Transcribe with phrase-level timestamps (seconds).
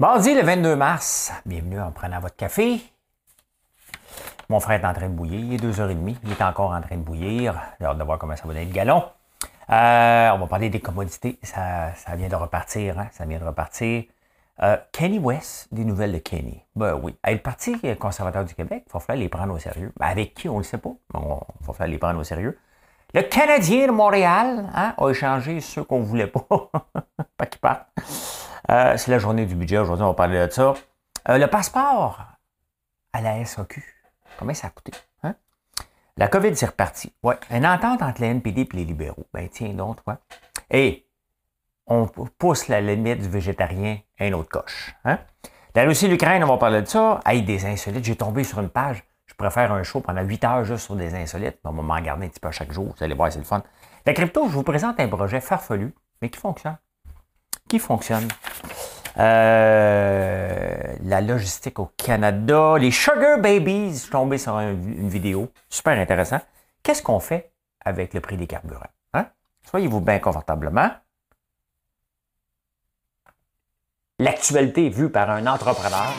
[0.00, 2.80] Mardi le 22 mars, bienvenue en prenant votre café.
[4.48, 6.96] Mon frère est en train de bouillir, il est 2h30, il est encore en train
[6.96, 7.60] de bouillir.
[7.78, 9.04] J'ai hâte de voir comment ça va donner le galon.
[9.68, 13.08] Euh, on va parler des commodités, ça, vient de repartir, hein?
[13.12, 14.04] ça vient de repartir.
[14.62, 16.64] Euh, Kenny West, des nouvelles de Kenny.
[16.74, 17.14] Ben oui.
[17.22, 19.92] le Parti conservateur du Québec, il va falloir les prendre au sérieux.
[19.98, 20.94] Ben avec qui, on ne le sait pas.
[21.12, 22.58] il va falloir les prendre au sérieux.
[23.12, 26.46] Le Canadien de Montréal hein, a échangé ceux qu'on ne voulait pas.
[27.36, 27.86] pas qu'ils partent.
[28.70, 29.78] Euh, c'est la journée du budget.
[29.78, 30.74] Aujourd'hui, on va parler de ça.
[31.28, 32.24] Euh, le passeport
[33.12, 33.82] à la SAQ.
[34.38, 34.92] Combien ça a coûté?
[35.24, 35.34] Hein?
[36.16, 37.12] La COVID, c'est reparti.
[37.24, 37.34] Ouais.
[37.50, 39.26] Une entente entre les NPD et les libéraux.
[39.34, 40.18] Ben tiens donc, toi.
[40.70, 41.04] Et
[41.88, 44.94] on pousse la limite du végétarien à une autre coche.
[45.04, 45.18] Hein?
[45.74, 47.18] La Russie l'Ukraine, on va parler de ça.
[47.26, 48.04] Hey, des insolites.
[48.04, 49.02] J'ai tombé sur une page.
[49.26, 51.58] Je faire un show pendant 8 heures juste sur des insolites.
[51.64, 52.94] On va m'en garder un petit peu chaque jour.
[52.96, 53.64] Vous allez voir, c'est le fun.
[54.06, 56.76] La crypto, je vous présente un projet farfelu, mais qui fonctionne.
[57.70, 58.28] Qui fonctionne.
[59.16, 63.94] Euh, la logistique au Canada, les Sugar Babies.
[63.94, 65.50] Je suis tombé sur une vidéo.
[65.70, 66.40] Super intéressant.
[66.82, 67.50] Qu'est-ce qu'on fait
[67.82, 68.90] avec le prix des carburants?
[69.14, 69.26] Hein?
[69.70, 70.90] Soyez-vous bien confortablement.
[74.20, 76.14] l'actualité vue par un entrepreneur.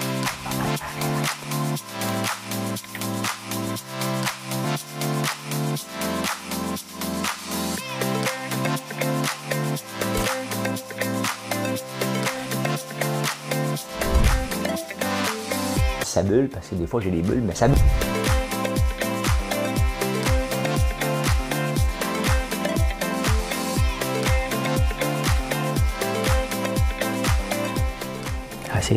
[16.11, 17.77] Ça bulle, parce que des fois j'ai des bulles, mais ça bulle.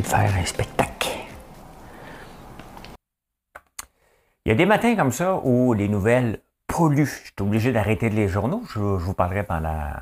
[0.01, 1.09] de faire un spectacle.
[4.45, 7.07] Il y a des matins comme ça où les nouvelles polluent.
[7.07, 8.65] Je suis obligé d'arrêter les journaux.
[8.75, 9.93] Je, vous parlerai pendant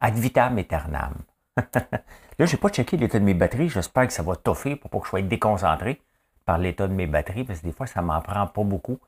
[0.00, 1.14] ad vitam aeternam.
[2.38, 3.68] Là, je n'ai pas checké l'état de mes batteries.
[3.68, 6.00] J'espère que ça va toffer pour pas que je sois déconcentré
[6.44, 8.98] par l'état de mes batteries, parce que des fois, ça m'en prend pas beaucoup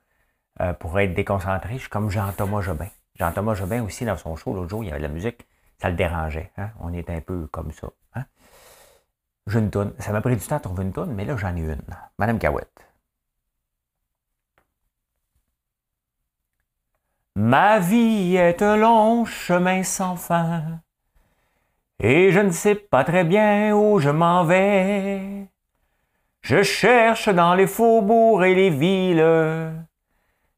[0.60, 1.74] euh, pour être déconcentré.
[1.74, 2.88] Je suis comme Jean-Thomas Jobin.
[3.16, 5.46] Jean-Thomas Jobin aussi, dans son show, l'autre jour, il y avait de la musique.
[5.80, 6.50] Ça le dérangeait.
[6.56, 6.70] Hein.
[6.80, 7.88] On est un peu comme ça.
[8.14, 8.24] Hein?
[9.46, 9.70] J'ai une.
[9.98, 11.82] Ça m'a pris du temps à trouver une tonne, mais là, j'en ai une.
[12.18, 12.86] Madame Cahouette.
[17.36, 20.80] Ma vie est un long chemin sans fin,
[22.00, 25.46] et je ne sais pas très bien où je m'en vais.
[26.42, 29.72] Je cherche dans les faubourgs et les villes,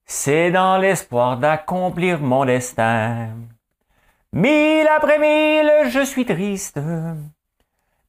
[0.05, 3.31] c'est dans l'espoir d'accomplir mon destin.
[4.33, 6.79] Mille après mille, je suis triste,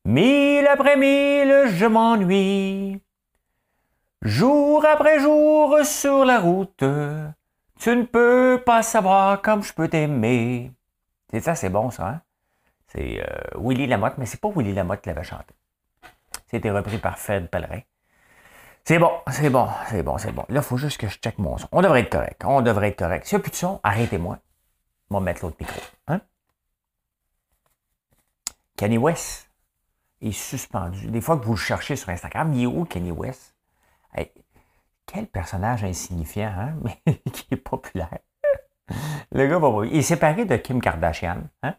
[0.06, 3.02] Mille après mille, je m'ennuie.
[4.22, 6.84] Jour après jour sur la route,
[7.80, 10.72] tu ne peux pas savoir comme je peux t'aimer.
[11.32, 12.22] C'est ça, c'est bon ça, hein?
[12.90, 15.54] C'est euh, Willy Lamotte, mais c'est pas Willy Lamotte qui l'avait chanté.
[16.48, 17.82] C'était repris par Fred Pellerin.
[18.84, 20.46] C'est bon, c'est bon, c'est bon, c'est bon.
[20.50, 21.68] Là, il faut juste que je check mon son.
[21.72, 22.44] On devrait être correct.
[22.46, 23.26] On devrait être correct.
[23.28, 24.40] S'il n'y a plus de son, arrêtez-moi.
[25.12, 25.80] On va mettre l'autre micro.
[26.08, 26.22] Hein?
[28.78, 29.52] Kanye West
[30.22, 31.08] est suspendu.
[31.08, 33.56] Des fois que vous le cherchez sur Instagram, il est où Kenny West?
[35.12, 36.76] quel personnage insignifiant, hein?
[37.06, 38.20] mais qui est populaire.
[39.32, 41.44] Le gars va Il est séparé de Kim Kardashian.
[41.64, 41.76] Hein?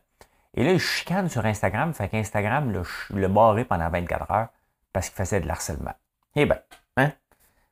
[0.55, 4.49] Et là, il chicane sur Instagram, fait qu'Instagram le, le barré pendant 24 heures
[4.93, 5.95] parce qu'il faisait de l'harcèlement.
[6.35, 6.59] Eh bien,
[6.97, 7.13] hein?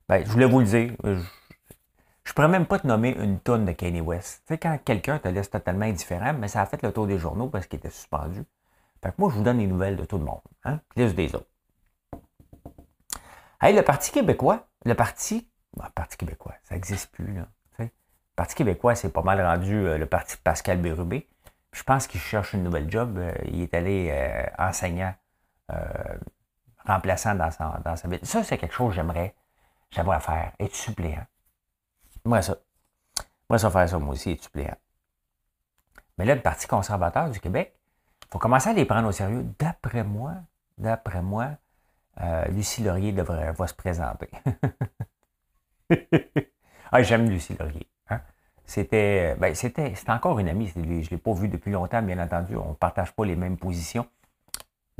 [0.08, 0.92] Ben, je voulais vous le dire.
[1.04, 4.42] Je, ne pourrais même pas te nommer une tonne de Kenny West.
[4.46, 7.18] Tu sais, quand quelqu'un te laisse totalement indifférent, mais ça a fait le tour des
[7.18, 8.44] journaux parce qu'il était suspendu.
[9.02, 11.34] Fait que moi, je vous donne les nouvelles de tout le monde, hein, plus des
[11.34, 11.46] autres.
[13.60, 17.48] Hey, le Parti québécois, le Parti, le Parti québécois, ça n'existe plus, là.
[17.78, 17.88] Le
[18.36, 21.28] Parti québécois, c'est pas mal rendu euh, le Parti Pascal Bérubé.
[21.78, 23.18] Je pense qu'il cherche une nouvelle job.
[23.18, 25.14] Euh, il est allé euh, enseignant,
[26.84, 28.18] remplaçant dans sa, dans sa ville.
[28.24, 29.34] Ça, c'est quelque chose que j'aimerais,
[29.90, 31.24] j'aimerais faire, être suppléant.
[32.24, 32.56] Moi, ça.
[33.48, 34.76] Moi, ça faire ça, moi aussi, être suppléant.
[36.18, 37.78] Mais là, le Parti conservateur du Québec,
[38.24, 39.46] il faut commencer à les prendre au sérieux.
[39.58, 40.34] D'après moi,
[40.78, 41.50] d'après moi,
[42.20, 44.28] euh, Lucie Laurier devrait se présenter.
[46.92, 47.86] ah, j'aime Lucie Laurier.
[48.68, 50.68] C'était, ben, c'était, encore une amie.
[50.68, 52.54] Je ne l'ai pas vue depuis longtemps, bien entendu.
[52.54, 54.06] On ne partage pas les mêmes positions.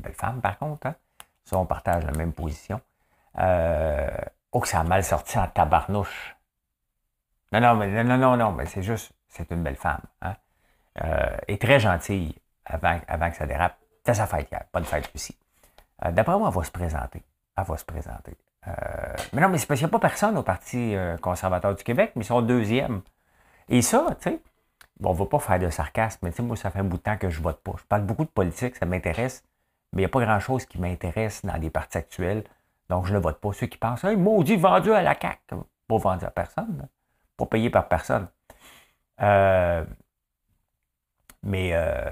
[0.03, 0.87] Belle femme, par contre.
[0.87, 0.95] Hein.
[1.45, 2.81] Ça, on partage la même position.
[3.39, 4.09] Euh,
[4.53, 6.35] oh, que ça a mal sorti en tabarnouche.
[7.53, 10.01] Non, non, mais, non, non, non, mais c'est juste, c'est une belle femme.
[10.23, 10.35] Hein?
[11.05, 12.35] Euh, et très gentille
[12.65, 13.77] avant, que ça dérape.
[14.07, 15.37] C'est sa fête hier, pas de fête aussi.
[16.07, 17.23] Euh, d'après moi, elle va se présenter.
[17.55, 18.35] Elle va se présenter.
[18.67, 18.73] Euh,
[19.35, 21.85] mais non, mais c'est parce qu'il n'y a pas personne au Parti euh, conservateur du
[21.85, 23.03] Québec, mais ils sont deuxième.
[23.69, 24.43] Et ça, tu sais,
[25.01, 26.85] bon, on ne va pas faire de sarcasme, mais tu sais, moi, ça fait un
[26.85, 27.73] bout de temps que je vote pas.
[27.79, 29.45] Je parle beaucoup de politique, ça m'intéresse,
[29.93, 32.45] Mais il n'y a pas grand-chose qui m'intéresse dans les partis actuels.
[32.89, 33.53] Donc, je ne vote pas.
[33.53, 35.57] Ceux qui pensent, hey, maudit vendu à la CAQ.
[35.89, 36.89] Pas vendu à personne.
[37.37, 38.29] Pas payé par personne.
[39.21, 39.85] Euh,
[41.43, 42.11] mais, euh,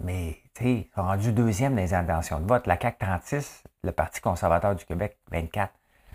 [0.00, 2.66] mais tu sais, rendu deuxième les intentions de vote.
[2.66, 5.72] La CAQ 36, le Parti conservateur du Québec 24.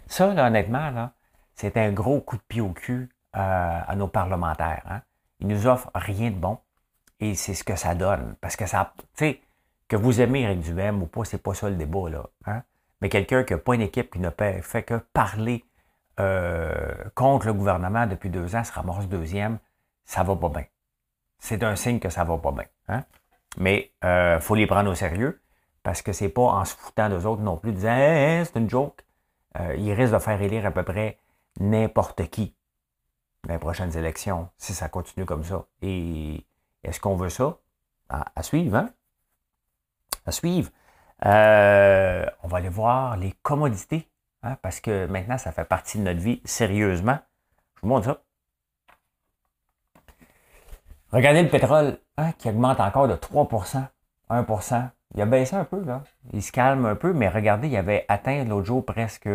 [0.07, 1.13] Ça, là, honnêtement, là,
[1.55, 4.81] c'est un gros coup de pied au cul euh, à nos parlementaires.
[4.89, 5.01] Hein.
[5.39, 6.57] Ils nous offrent rien de bon.
[7.19, 8.35] Et c'est ce que ça donne.
[8.41, 9.41] Parce que ça, tu sais,
[9.87, 12.25] que vous aimez Eric Duhem ou pas, c'est pas ça le débat, là.
[12.47, 12.63] Hein.
[13.01, 15.63] Mais quelqu'un qui n'a pas une équipe qui n'a fait que parler
[16.19, 19.59] euh, contre le gouvernement depuis deux ans se ramasse deuxième,
[20.05, 20.65] ça va pas bien.
[21.37, 22.65] C'est un signe que ça va pas bien.
[22.87, 23.03] Hein.
[23.57, 25.39] Mais il euh, faut les prendre au sérieux
[25.83, 28.69] parce que c'est pas en se foutant d'eux autres non plus, disant hey, c'est une
[28.69, 29.05] joke.
[29.77, 31.17] Ils risquent de faire élire à peu près
[31.59, 32.55] n'importe qui
[33.47, 35.65] les prochaines élections si ça continue comme ça.
[35.81, 36.45] Et
[36.83, 37.57] est-ce qu'on veut ça?
[38.09, 38.89] À, suivre, hein?
[40.25, 40.71] À suivre.
[41.25, 44.09] Euh, on va aller voir les commodités,
[44.41, 47.19] hein, parce que maintenant, ça fait partie de notre vie sérieusement.
[47.75, 48.21] Je vous montre ça.
[51.11, 53.87] Regardez le pétrole hein, qui augmente encore de 3%
[54.29, 56.03] 1% Il a baissé un peu, là.
[56.33, 59.29] Il se calme un peu, mais regardez, il avait atteint l'autre jour presque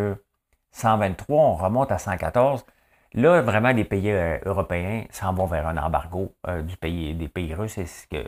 [0.71, 2.65] 123, on remonte à 114.
[3.15, 7.29] Là, vraiment, les pays euh, européens s'en vont vers un embargo euh, du pays, des
[7.29, 7.73] pays russes.
[7.75, 8.27] C'est ce que,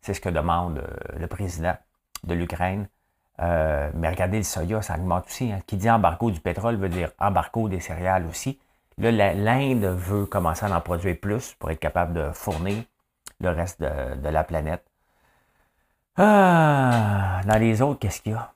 [0.00, 1.76] c'est ce que demande euh, le président
[2.24, 2.88] de l'Ukraine.
[3.38, 5.52] mais regardez, le soya, ça augmente aussi.
[5.52, 5.60] Hein.
[5.66, 8.58] Qui dit embargo du pétrole veut dire embargo des céréales aussi.
[8.98, 12.84] Là, l'Inde veut commencer à en produire plus pour être capable de fournir
[13.40, 14.84] le reste de, de la planète.
[16.16, 18.52] Ah, dans les autres, qu'est-ce qu'il y a?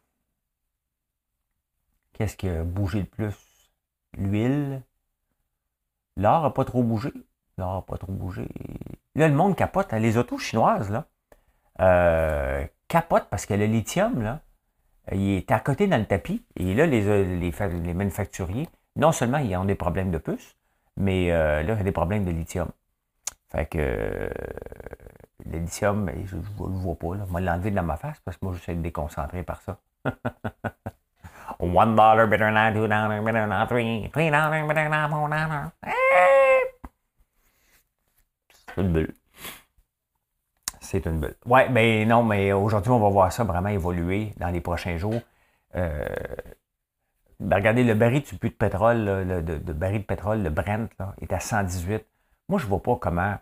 [2.15, 3.35] Qu'est-ce qui a bougé le plus?
[4.17, 4.83] L'huile.
[6.19, 7.13] L'or n'a pas trop bougé.
[7.57, 8.47] L'or n'a pas trop bougé.
[9.15, 9.93] Là, le monde capote.
[9.93, 10.01] Hein.
[10.01, 11.07] Les autos chinoises, là,
[11.81, 14.41] euh, capotent parce que le lithium, là,
[15.13, 16.45] il est à côté dans le tapis.
[16.57, 20.57] Et là, les, les, manufacturiers, non seulement ils ont des problèmes de puces,
[20.97, 22.69] mais euh, là, il y a des problèmes de lithium.
[23.51, 24.29] Fait que
[25.47, 27.15] le lithium, je ne le vois pas.
[27.15, 27.27] Là.
[27.29, 29.79] Moi, l'enlever de ma face parce que moi, je suis déconcentré par ça.
[31.61, 34.11] One dollar better than two dollar better than three.
[34.13, 35.73] Three dollar better than four dollar.
[38.67, 39.15] C'est une bulle.
[40.81, 41.35] C'est une bulle.
[41.47, 45.21] Ouais, mais non, mais aujourd'hui, on va voir ça vraiment évoluer dans les prochains jours.
[45.75, 46.07] Euh,
[47.41, 49.41] ben, regardez, le baril puits de pétrole, le,
[49.73, 52.05] baril de pétrole, le Brent, là, est à 118.
[52.49, 53.37] Moi, je ne vois pas comment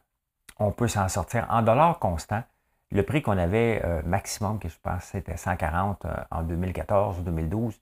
[0.58, 1.46] on peut s'en sortir.
[1.50, 2.42] En dollars constants,
[2.90, 7.22] le prix qu'on avait euh, maximum, que je pense c'était 140 euh, en 2014 ou
[7.22, 7.74] 2012,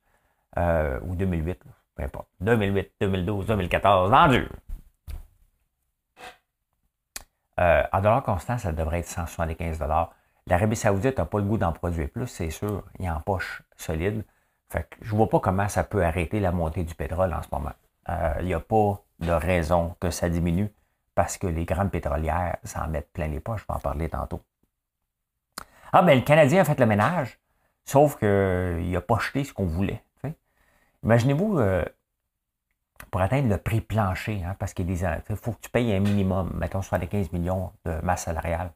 [0.59, 1.61] euh, ou 2008,
[1.95, 2.29] peu importe.
[2.41, 4.49] 2008, 2012, 2014, vendu.
[7.61, 9.83] Euh, en dollars constants, ça devrait être 175
[10.47, 12.83] L'Arabie Saoudite n'a pas le goût d'en produire plus, c'est sûr.
[12.99, 14.25] Il en poche solide.
[14.69, 17.43] Fait que je ne vois pas comment ça peut arrêter la montée du pétrole en
[17.43, 17.73] ce moment.
[18.11, 20.71] Euh, il n'y a pas de raison que ça diminue
[21.15, 23.63] parce que les grandes pétrolières s'en mettent plein les poches.
[23.63, 24.43] Je vais en parler tantôt.
[25.93, 27.39] Ah, ben le Canadien a fait le ménage,
[27.85, 30.03] sauf qu'il n'a pas jeté ce qu'on voulait.
[31.05, 31.85] Imaginez-vous, euh,
[33.11, 34.87] pour atteindre le prix plancher, hein, parce qu'il
[35.37, 38.73] faut que tu payes un minimum, mettons 75 millions de masse salariale.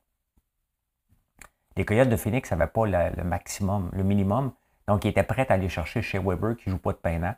[1.77, 4.53] Les Coyotes de Phoenix n'avaient pas le, maximum, le minimum,
[4.87, 7.37] donc ils étaient prêts à aller chercher chez Weber qui ne joue pas de pain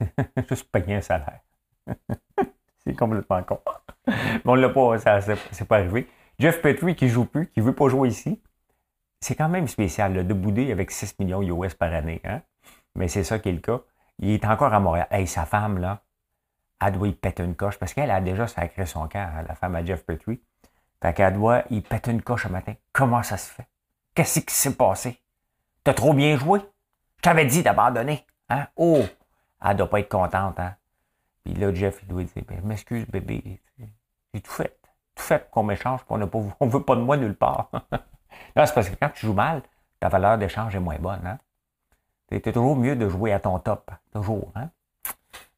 [0.48, 1.40] Juste payer un salaire.
[2.84, 3.60] c'est complètement con.
[4.06, 6.08] Mais on l'a pas, ça c'est pas arrivé.
[6.38, 8.42] Jeff Petrie qui joue plus, qui ne veut pas jouer ici.
[9.20, 12.20] C'est quand même spécial de bouder avec 6 millions US par année.
[12.24, 12.42] Hein?
[12.96, 13.80] Mais c'est ça qui est le cas.
[14.18, 15.06] Il est encore à Montréal.
[15.10, 16.02] Hey, sa femme, là,
[16.84, 19.54] elle doit y péter une coche parce qu'elle a déjà sacré son camp, hein, la
[19.54, 20.40] femme à Jeff Petrie.
[21.00, 22.74] Fait qu'elle doit y péter une coche ce matin.
[22.92, 23.66] Comment ça se fait?
[24.14, 25.20] Qu'est-ce qui s'est passé?
[25.84, 26.60] T'as trop bien joué?
[27.16, 28.26] Je t'avais dit d'abandonner.
[28.48, 28.66] Hein?
[28.76, 29.04] Oh!
[29.64, 30.74] Elle doit pas être contente, hein?
[31.44, 33.60] Puis là, Jeff, il doit dire, ben, m'excuse, bébé.
[34.32, 34.78] J'ai tout fait.
[35.14, 37.70] Tout fait pour qu'on m'échange, on ne veut pas de moi nulle part.
[38.56, 39.62] Là, c'est parce que quand tu joues mal,
[40.00, 41.38] ta valeur d'échange est moins bonne, hein?
[42.28, 43.90] C'était toujours mieux de jouer à ton top.
[44.12, 44.52] Toujours.
[44.54, 44.70] Hein?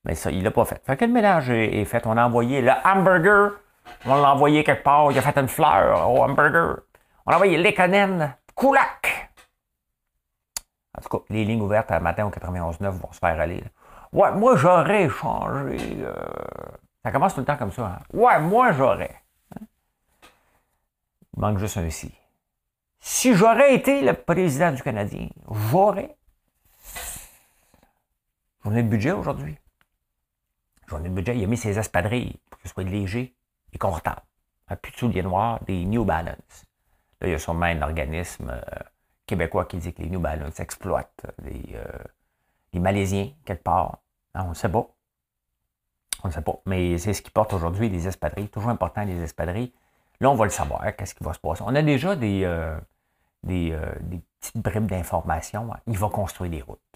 [0.05, 0.83] Mais ça, il l'a pas fait.
[0.85, 2.07] Fait que le ménage est fait.
[2.07, 3.53] On a envoyé le hamburger.
[4.07, 5.11] On l'a envoyé quelque part.
[5.11, 6.81] Il a fait une fleur au hamburger.
[7.27, 8.35] On a envoyé l'éconen.
[8.55, 9.31] Koulak.
[10.97, 13.65] En tout cas, les lignes ouvertes à matin au 91.9 vont se faire aller.
[14.13, 15.77] Ouais, moi j'aurais changé.
[17.03, 17.87] Ça commence tout le temps comme ça.
[17.87, 18.03] Hein?
[18.13, 19.21] Ouais, moi j'aurais.
[21.37, 22.15] Il manque juste un si.
[23.01, 25.29] Si j'aurais été le président du Canadien,
[25.71, 26.17] j'aurais
[28.63, 29.59] Journée de budget aujourd'hui.
[30.87, 33.35] Journée de budget, il a mis ses espadrilles pour que ce soit léger
[33.73, 34.23] et confortable.
[34.69, 36.65] Un plus de souliers noirs, des New Balance.
[37.21, 38.61] Là, il y a sûrement un organisme euh,
[39.27, 41.77] Québécois qui dit que les New Balance exploitent les,
[42.73, 43.99] les Malaisiens quelque part.
[44.35, 44.87] on ne sait pas.
[46.23, 46.59] On ne sait pas.
[46.67, 48.49] Mais c'est ce qui porte aujourd'hui les espadrilles.
[48.49, 49.73] Toujours important, les espadrilles.
[50.21, 50.85] Là, on va le savoir.
[50.97, 51.63] Qu'est-ce qui va se passer?
[51.67, 52.47] On a déjà des,
[53.43, 53.77] des,
[54.41, 55.71] petites bribes d'informations.
[55.87, 56.94] Il va construire des routes.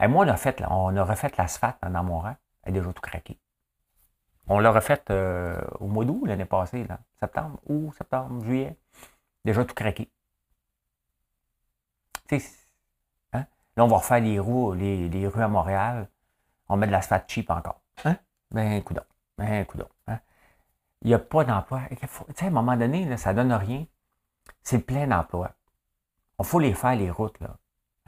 [0.00, 2.36] Et moi, on a, fait, on a refait l'asphalte dans mon rang.
[2.62, 3.38] Elle est déjà tout craqué.
[4.46, 7.00] On l'a refait euh, au mois d'août l'année passée, là.
[7.20, 8.76] septembre, août, septembre, juillet.
[9.44, 10.10] Déjà tout craqué.
[12.30, 13.46] Hein?
[13.76, 16.08] Là, on va refaire les roues, les, rues à Montréal.
[16.68, 17.80] On met de l'asphalte cheap encore.
[18.04, 18.16] Hein?
[18.50, 19.02] Ben, coudon.
[19.36, 19.88] Ben, coudon.
[20.06, 20.20] Hein?
[21.02, 21.80] Il n'y a pas d'emploi.
[21.80, 23.86] À un moment donné, ça ne donne rien.
[24.62, 25.52] C'est plein d'emplois.
[26.38, 27.38] Il faut les faire, les routes.
[27.40, 27.56] Là.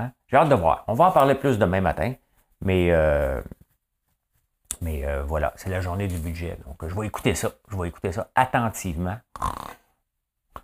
[0.00, 0.12] Hein?
[0.28, 0.84] J'ai hâte de voir.
[0.86, 2.14] On va en parler plus demain matin.
[2.62, 3.40] Mais euh,
[4.80, 6.58] mais euh, voilà, c'est la journée du budget.
[6.66, 7.50] Donc, je vais écouter ça.
[7.68, 9.18] Je vais écouter ça attentivement.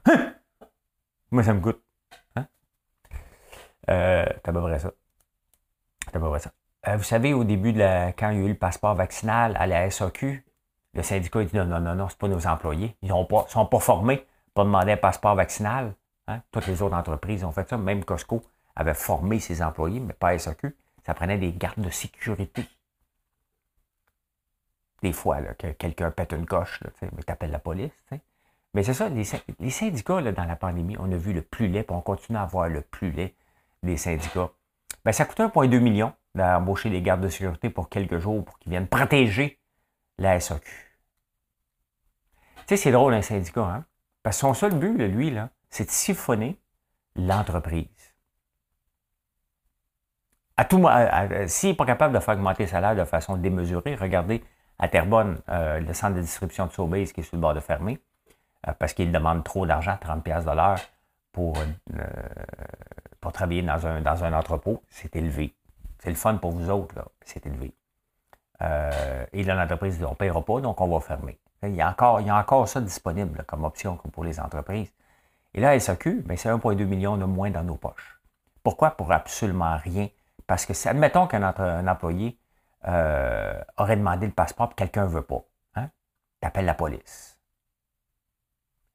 [0.06, 0.34] Hein?
[1.30, 1.82] Moi, ça me goûte.
[2.36, 2.46] Hein?
[3.90, 4.90] Euh, à peu près ça.
[6.12, 6.50] À peu près ça.
[6.96, 9.66] Vous savez, au début de la, quand il y a eu le passeport vaccinal à
[9.66, 10.46] la SAQ,
[10.94, 12.96] le syndicat a dit non, non, non, non, c'est pas nos employés.
[13.02, 14.24] Ils ne sont pas formés
[14.54, 15.94] pour demander un passeport vaccinal.
[16.28, 16.40] Hein?
[16.52, 17.76] Toutes les autres entreprises ont fait ça.
[17.76, 18.42] Même Costco
[18.76, 20.76] avait formé ses employés, mais pas SAQ.
[21.04, 22.66] Ça prenait des gardes de sécurité
[25.02, 27.92] des fois, que quelqu'un pète une coche, mais t'appelles la police.
[28.74, 31.96] Mais c'est ça, les, syndicats, dans la pandémie, on a vu le plus laid, puis
[31.96, 33.34] on continue à avoir le plus laid
[33.82, 34.50] des syndicats.
[35.04, 38.70] Ben, ça coûte 1,2 million d'embaucher des gardes de sécurité pour quelques jours pour qu'ils
[38.70, 39.60] viennent protéger
[40.18, 40.66] la SAQ.
[40.66, 43.84] Tu sais, c'est drôle, un syndicat, hein?
[44.22, 46.58] Parce que son seul but, lui, là, c'est de siphonner
[47.14, 47.86] l'entreprise.
[50.56, 50.82] À tout,
[51.48, 54.42] s'il n'est pas capable de faire augmenter le salaire de façon démesurée, regardez
[54.78, 57.60] à Terrebonne, euh, le centre de distribution de Sobeys qui est sur le bord de
[57.60, 57.98] fermer,
[58.66, 60.80] euh, parce qu'il demande trop d'argent, 30$ de l'heure,
[61.32, 62.02] pour, euh,
[63.20, 65.54] pour travailler dans un, dans un entrepôt, c'est élevé.
[65.98, 67.72] C'est le fun pour vous autres, là, c'est élevé.
[69.32, 71.38] et dans l'entreprise, on ne paiera pas, donc on va fermer.
[71.62, 74.92] Il y a encore, il y a encore ça disponible comme option pour les entreprises.
[75.54, 78.20] Et là, SAQ, ben, c'est 1,2 million de moins dans nos poches.
[78.62, 78.90] Pourquoi?
[78.90, 80.08] Pour absolument rien.
[80.46, 82.38] Parce que, admettons qu'un employé
[82.86, 85.44] euh, aurait demandé le passeport et quelqu'un ne veut pas.
[85.74, 85.88] Hein?
[86.40, 87.38] Tu la police.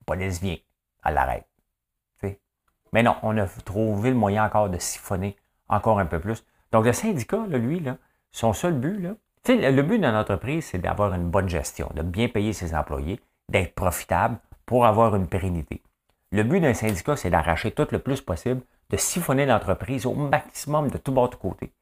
[0.01, 0.57] La police vient,
[1.03, 1.45] elle l'arrête.
[2.93, 5.37] Mais non, on a trouvé le moyen encore de siphonner
[5.69, 6.43] encore un peu plus.
[6.71, 7.83] Donc, le syndicat, lui,
[8.31, 9.15] son seul but,
[9.47, 13.75] le but d'une entreprise, c'est d'avoir une bonne gestion, de bien payer ses employés, d'être
[13.75, 15.81] profitable pour avoir une pérennité.
[16.31, 18.61] Le but d'un syndicat, c'est d'arracher tout le plus possible,
[18.91, 21.73] de siphonner l'entreprise au maximum de tout bord de côté.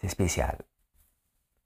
[0.00, 0.58] C'est spécial.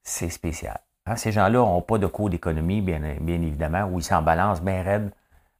[0.02, 0.80] C'est spécial.
[1.06, 4.82] Hein, ces gens-là n'ont pas de cours d'économie, bien, évidemment, où ils s'en balancent bien
[4.82, 5.10] raide.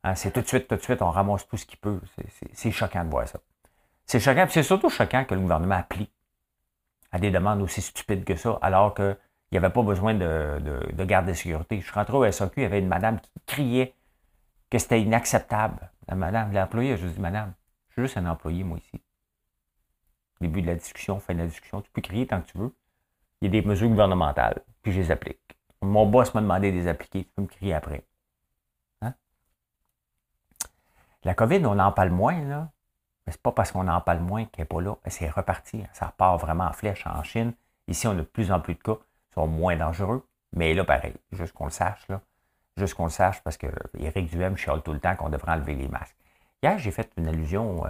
[0.04, 2.00] Hein, c'est tout de suite, tout de suite, on ramasse tout ce qu'il peut.
[2.52, 3.40] C'est choquant de voir ça.
[4.07, 6.12] C'est choquant, c'est surtout choquant que le gouvernement applique
[7.12, 9.16] à des demandes aussi stupides que ça, alors qu'il
[9.52, 10.61] n'y avait pas besoin de,
[10.92, 11.80] de, garde de sécurité.
[11.80, 13.95] Je suis rentré au SAQ, il y avait une madame qui criait
[14.71, 15.90] que c'était inacceptable.
[16.14, 17.52] Madame, l'employé, je dis, madame,
[17.88, 19.00] je suis juste un employé, moi, ici
[20.40, 22.74] début de la discussion, fin de la discussion, tu peux crier tant que tu veux.
[23.40, 25.58] Il y a des mesures gouvernementales, puis je les applique.
[25.82, 28.04] Mon boss m'a demandé de les appliquer, tu peux me crier après.
[29.02, 29.14] Hein?
[31.24, 32.70] La COVID, on en parle moins, là.
[33.26, 34.96] Mais c'est pas parce qu'on en parle moins qu'elle n'est pas là.
[35.06, 35.84] C'est reparti.
[35.92, 37.52] Ça repart vraiment en flèche en Chine.
[37.86, 38.96] Ici, on a de plus en plus de cas.
[39.30, 40.26] Ils sont moins dangereux.
[40.52, 42.20] Mais là, pareil, juste qu'on le sache, là.
[42.80, 43.66] Juste qu'on le sache, parce que
[43.99, 46.16] Éric Duhem chiale tout le temps qu'on devrait enlever les masques.
[46.62, 47.88] Hier, j'ai fait une allusion euh,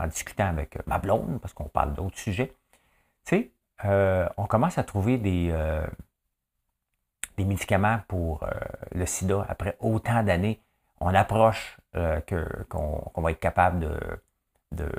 [0.00, 2.48] en, discutant avec euh, ma blonde, parce qu'on parle d'autres sujets.
[3.24, 3.52] Tu sais,
[3.84, 5.54] euh, on commence à trouver des,
[7.36, 8.44] des médicaments pour
[8.92, 10.60] le sida après autant d'années.
[10.98, 11.78] On approche
[12.68, 13.88] qu'on va être capable
[14.72, 14.90] de,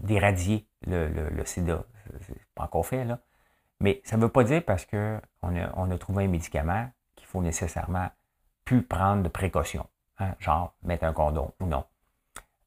[0.00, 1.82] d'éradier le, le, sida.
[2.20, 3.18] C'est pas encore fait, là.
[3.80, 7.26] Mais ça ne veut pas dire parce qu'on a, on a trouvé un médicament qu'il
[7.26, 8.08] faut nécessairement
[8.64, 9.86] plus prendre de précautions.
[10.18, 11.84] Hein, genre mettre un condom ou non.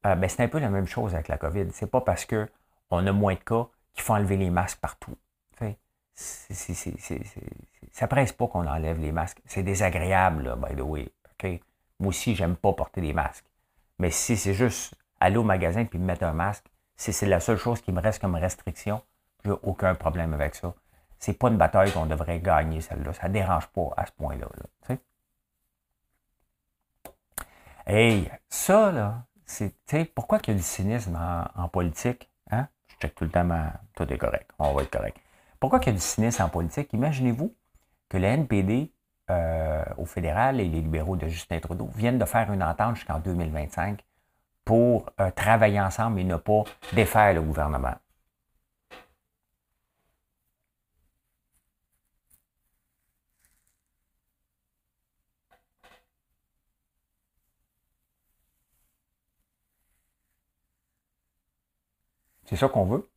[0.06, 1.68] Euh, ben, c'est un peu la même chose avec la COVID.
[1.72, 5.16] C'est pas parce qu'on a moins de cas qu'il faut enlever les masques partout.
[6.20, 7.18] Ça ne
[7.92, 9.40] ça presse pas qu'on enlève les masques.
[9.46, 11.12] C'est désagréable, by the way.
[12.00, 13.44] Moi aussi, j'aime pas porter des masques.
[14.00, 17.38] Mais si c'est juste aller au magasin et me mettre un masque, si c'est la
[17.38, 19.00] seule chose qui me reste comme restriction,
[19.44, 20.74] j'ai aucun problème avec ça.
[21.18, 23.12] C'est pas une bataille qu'on devrait gagner, celle-là.
[23.12, 24.48] Ça dérange pas à ce point-là.
[24.56, 24.96] Là,
[27.88, 29.74] hey, ça, là, c'est,
[30.14, 31.18] pourquoi qu'il y a du cynisme
[31.56, 32.30] en, politique?
[32.50, 32.68] Hein?
[32.88, 33.48] Je check tout le temps,
[33.94, 35.16] tout est correct, on va être correct.
[35.58, 36.92] Pourquoi qu'il y a du cynisme en politique?
[36.92, 37.54] Imaginez-vous
[38.08, 38.92] que la NPD
[39.30, 43.18] euh, au fédéral et les libéraux de Justin Trudeau viennent de faire une entente jusqu'en
[43.18, 44.04] 2025
[44.64, 47.94] pour euh, travailler ensemble et ne pas défaire le gouvernement.
[62.48, 63.08] C'est ça qu'on veut.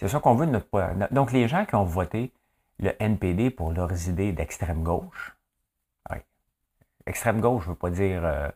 [0.00, 0.68] C'est ça qu'on veut de notre.
[1.12, 2.32] Donc, les gens qui ont voté
[2.80, 5.36] le NPD pour leurs idées d'extrême gauche,
[7.06, 8.24] extrême gauche, je ne veux pas dire.
[8.24, 8.48] Euh,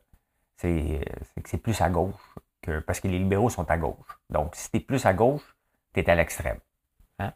[0.63, 4.21] que c'est plus à gauche, que, parce que les libéraux sont à gauche.
[4.31, 5.57] Donc, si tu es plus à gauche,
[5.93, 6.59] tu es à l'extrême.
[7.19, 7.33] Hein?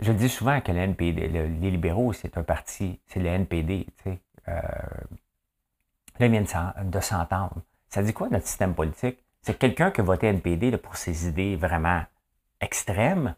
[0.00, 3.86] Je dis souvent que le NPD, les libéraux, c'est un parti, c'est le NPD.
[3.98, 4.52] Tu sais, euh,
[6.18, 6.46] là, ils viennent
[6.84, 7.60] de s'entendre.
[7.90, 9.22] Ça dit quoi notre système politique?
[9.48, 12.02] C'est quelqu'un qui a voté NPD pour ses idées vraiment
[12.60, 13.34] extrêmes,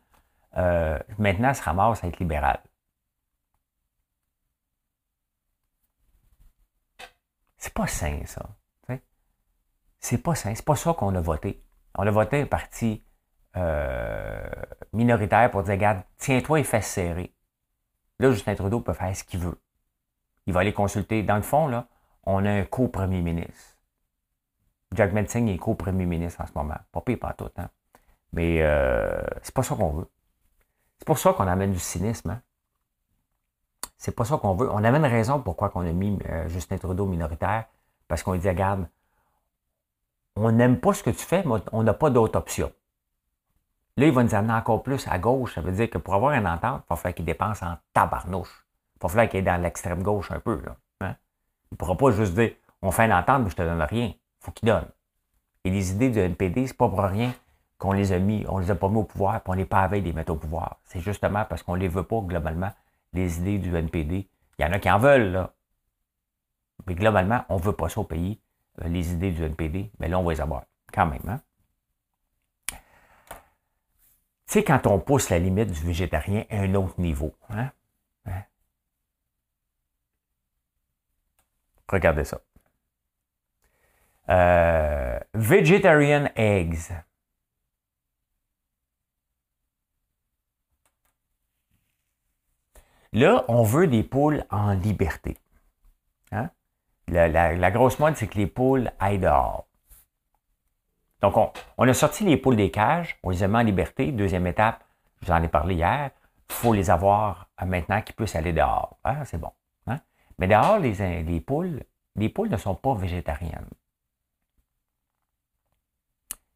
[0.57, 2.59] euh, maintenant se ramasse à être libéral.
[7.57, 8.45] C'est pas sain, ça.
[10.00, 10.52] C'est pas sain.
[10.52, 11.62] C'est pas ça qu'on a voté.
[11.95, 13.05] On a voté un parti
[13.57, 14.50] euh,
[14.93, 17.33] minoritaire pour dire, regarde, tiens-toi et fais serrer.
[18.19, 19.62] Là, Justin Trudeau peut faire ce qu'il veut.
[20.47, 21.23] Il va aller consulter.
[21.23, 21.87] Dans le fond, là,
[22.25, 23.69] on a un co-premier ministre.
[24.94, 26.78] Jack Metzing est co-premier ministre en ce moment.
[26.90, 27.50] Pas pire, pas tout.
[27.56, 27.68] Hein?
[28.32, 30.11] Mais euh, c'est pas ça qu'on veut.
[30.99, 32.30] C'est pour ça qu'on amène du cynisme.
[32.30, 32.42] Hein?
[33.97, 34.68] C'est pas ça qu'on veut.
[34.70, 37.66] On amène raison pourquoi on a mis euh, Justin Trudeau minoritaire.
[38.09, 38.88] Parce qu'on dit, regarde,
[40.35, 42.73] on n'aime pas ce que tu fais, mais on n'a pas d'autre option.
[43.97, 45.54] Là, il va nous amener encore plus à gauche.
[45.54, 48.66] Ça veut dire que pour avoir une entente, il va falloir qu'il dépense en tabarnouche.
[48.97, 50.61] Il va falloir qu'il est dans l'extrême gauche un peu.
[50.64, 51.16] Là, hein?
[51.70, 53.82] Il ne pourra pas juste dire on fait une entente, mais je ne te donne
[53.82, 54.88] rien faut qu'il donne.
[55.64, 57.32] Et les idées du NPD, c'est pas pour rien
[57.78, 59.80] qu'on les a mis, on les a pas mis au pouvoir, puis on n'est pas
[59.80, 60.80] avec les mettre au pouvoir.
[60.85, 62.70] C'est justement parce qu'on les veut pas globalement,
[63.12, 64.28] les idées du NPD.
[64.59, 65.54] Il y en a qui en veulent, là.
[66.87, 68.40] Mais globalement, on veut pas ça au pays,
[68.82, 71.23] euh, les idées du NPD, mais là, on va les avoir, quand même.
[71.28, 71.40] Hein?
[72.70, 72.78] Tu
[74.46, 77.70] sais, quand on pousse la limite du végétarien à un autre niveau, hein?
[78.26, 78.42] hein?
[81.88, 82.40] Regardez ça.
[84.28, 86.92] Euh, vegetarian eggs.
[93.12, 95.37] Là, on veut des poules en liberté.
[96.30, 96.50] Hein?
[97.09, 99.66] La, grosse mode, c'est que les poules aillent dehors.
[101.20, 101.35] Donc,
[101.76, 104.12] on, a sorti les poules des cages, on les a mis en liberté.
[104.12, 104.85] Deuxième étape,
[105.20, 106.11] je vous en ai parlé hier,
[106.48, 108.96] il faut les avoir maintenant qu'ils puissent aller dehors.
[109.02, 109.50] Ah, c'est bon.
[109.88, 109.98] Hein?
[110.38, 111.83] Mais dehors, les poules,
[112.14, 113.68] les poules ne sont pas végétariennes.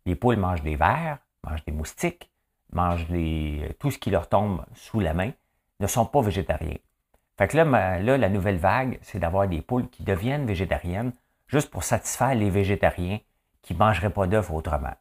[0.06, 2.30] Les poules mangent des vers, mangent des moustiques,
[2.72, 5.32] mangent euh, tout ce qui leur tombe sous la main,
[5.80, 6.78] ne sont pas végétariens.
[7.36, 11.12] Fait que là, la nouvelle vague, c'est d'avoir des poules qui deviennent végétariennes
[11.48, 13.18] juste pour satisfaire les végétariens
[13.62, 14.94] qui ne mangeraient pas d'œufs autrement.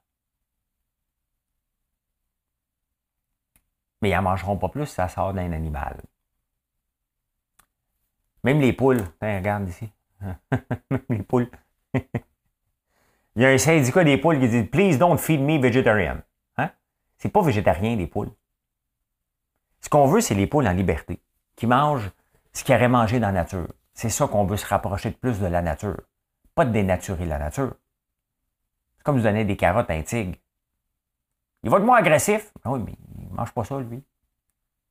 [4.01, 6.01] Mais ils n'en mangeront pas plus, ça sort d'un animal.
[8.43, 9.89] Même les poules, regarde ici.
[11.09, 11.49] les poules.
[13.35, 16.17] Il y a un syndicat des poules qui dit Please don't feed me vegetarian.
[16.57, 16.69] Hein?
[17.17, 18.31] C'est pas végétarien, les poules.
[19.81, 21.19] Ce qu'on veut, c'est les poules en liberté,
[21.55, 22.11] qui mangent
[22.53, 23.67] ce qu'ils auraient mangé dans la nature.
[23.93, 25.99] C'est ça qu'on veut se rapprocher de plus de la nature.
[26.55, 27.73] Pas de dénaturer la nature.
[28.97, 30.37] C'est comme vous donner des carottes à un tigre.
[31.63, 32.51] Il va être moins agressif.
[32.63, 34.03] Ah oui, mais il ne mange pas ça, lui.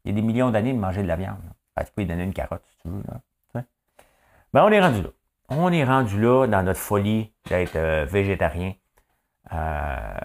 [0.05, 1.39] Il y a des millions d'années de manger de la viande.
[1.79, 3.03] Tu peux lui donner une carotte si tu veux.
[3.09, 3.21] Là.
[4.53, 5.09] Ben, on est rendu là
[5.59, 8.75] on est rendu là dans notre folie d'être euh, végétarien.
[9.53, 10.19] Euh,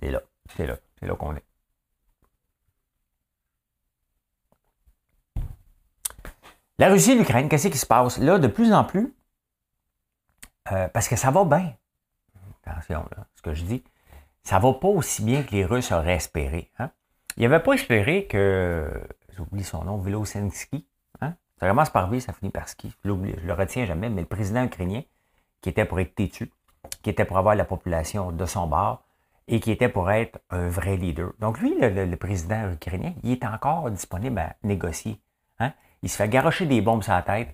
[0.00, 0.22] c'est là,
[0.56, 1.44] c'est là, c'est là qu'on est.
[6.78, 8.18] La Russie et l'Ukraine, qu'est-ce qui se passe?
[8.18, 9.14] Là, de plus en plus,
[10.72, 11.74] euh, parce que ça va bien.
[12.64, 13.84] Attention, là, ce que je dis,
[14.42, 16.72] ça va pas aussi bien que les Russes auraient espéré.
[16.78, 16.90] Hein?
[17.36, 18.90] Ils n'avaient pas espéré que,
[19.30, 20.86] j'oublie son nom, Vilosensky,
[21.64, 22.92] ça commence par V, ça finit par ski.
[23.02, 25.00] Je, le retiens jamais, mais le président ukrainien,
[25.62, 26.52] qui était pour être têtu,
[27.02, 29.02] qui était pour avoir la population de son bord
[29.48, 31.32] et qui était pour être un vrai leader.
[31.38, 35.18] Donc lui, le, président ukrainien, il est encore disponible à négocier.
[35.58, 35.72] Hein?
[36.02, 37.48] Il se fait garocher des bombes sur la tête,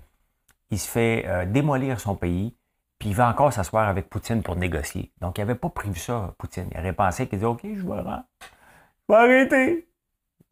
[0.70, 2.56] il se fait euh, démolir son pays,
[2.98, 5.12] puis il va encore s'asseoir avec Poutine pour négocier.
[5.20, 6.68] Donc il n'avait pas prévu ça, Poutine.
[6.72, 9.88] Il aurait pensé qu'il disait, OK, je vais, je vais arrêter.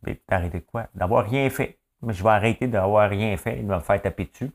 [0.05, 0.87] Mais arrêter de quoi?
[0.95, 4.51] D'avoir rien fait je vais arrêter d'avoir rien fait, il va me faire taper dessus.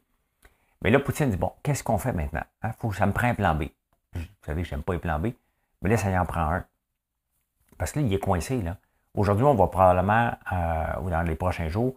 [0.82, 2.44] Mais là, Poutine dit, bon, qu'est-ce qu'on fait maintenant?
[2.62, 2.72] Hein?
[2.80, 3.64] Faut, ça me prend un plan B.
[4.14, 5.28] Vous savez, je n'aime pas les plans B.
[5.82, 6.66] Mais là, ça y en prend un.
[7.78, 8.78] Parce que là, il est coincé, là.
[9.16, 11.96] Aujourd'hui, on va probablement, euh, ou dans les prochains jours,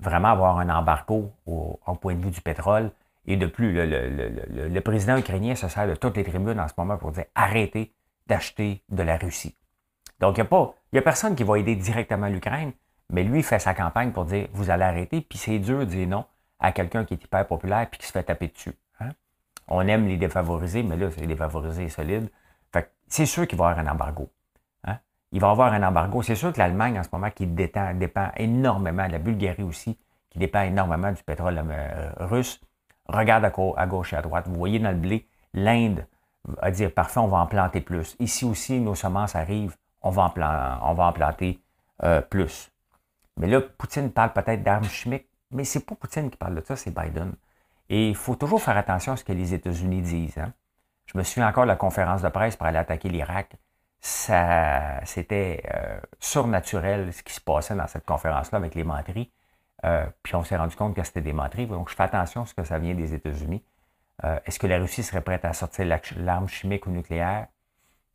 [0.00, 2.90] vraiment avoir un embargo au, point de vue du pétrole.
[3.26, 6.96] Et de plus, le, président ukrainien se sert de toutes les tribunes en ce moment
[6.96, 7.92] pour dire arrêtez
[8.26, 9.56] d'acheter de la Russie.
[10.20, 10.46] Donc, il
[10.92, 12.72] n'y a, a personne qui va aider directement l'Ukraine,
[13.10, 16.08] mais lui fait sa campagne pour dire vous allez arrêter, puis c'est dur de dire
[16.08, 16.24] non
[16.60, 18.74] à quelqu'un qui est hyper populaire puis qui se fait taper dessus.
[19.00, 19.10] Hein?
[19.68, 22.30] On aime les défavorisés, mais là, c'est les défavorisés solides.
[22.72, 24.30] Fait c'est sûr qu'il va y avoir un embargo.
[24.84, 24.98] Hein?
[25.32, 26.22] Il va y avoir un embargo.
[26.22, 27.92] C'est sûr que l'Allemagne, en ce moment, qui dépend,
[28.36, 29.98] énormément, la Bulgarie aussi,
[30.30, 32.60] qui dépend énormément du pétrole euh, russe,
[33.06, 34.46] regarde à, gauche et à droite.
[34.48, 36.06] Vous voyez dans le blé, l'Inde
[36.44, 38.16] va dire parfait, on va en planter plus.
[38.20, 41.60] Ici aussi, nos semences arrivent, on va en, on va en planter
[42.02, 42.70] euh, plus.
[43.38, 46.76] Mais là, Poutine parle peut-être d'armes chimiques, mais c'est pas Poutine qui parle de ça,
[46.76, 47.34] c'est Biden.
[47.88, 50.38] Et il faut toujours faire attention à ce que les États-Unis disent.
[50.38, 50.52] Hein.
[51.06, 53.56] Je me souviens encore de la conférence de presse pour aller attaquer l'Irak.
[54.00, 59.32] Ça, c'était euh, surnaturel ce qui se passait dans cette conférence-là avec les menteries.
[59.84, 61.66] Euh, puis on s'est rendu compte que c'était des menteries.
[61.66, 63.64] Donc je fais attention à ce que ça vient des États-Unis.
[64.24, 67.46] Euh, est-ce que la Russie serait prête à sortir l'arme chimique ou nucléaire?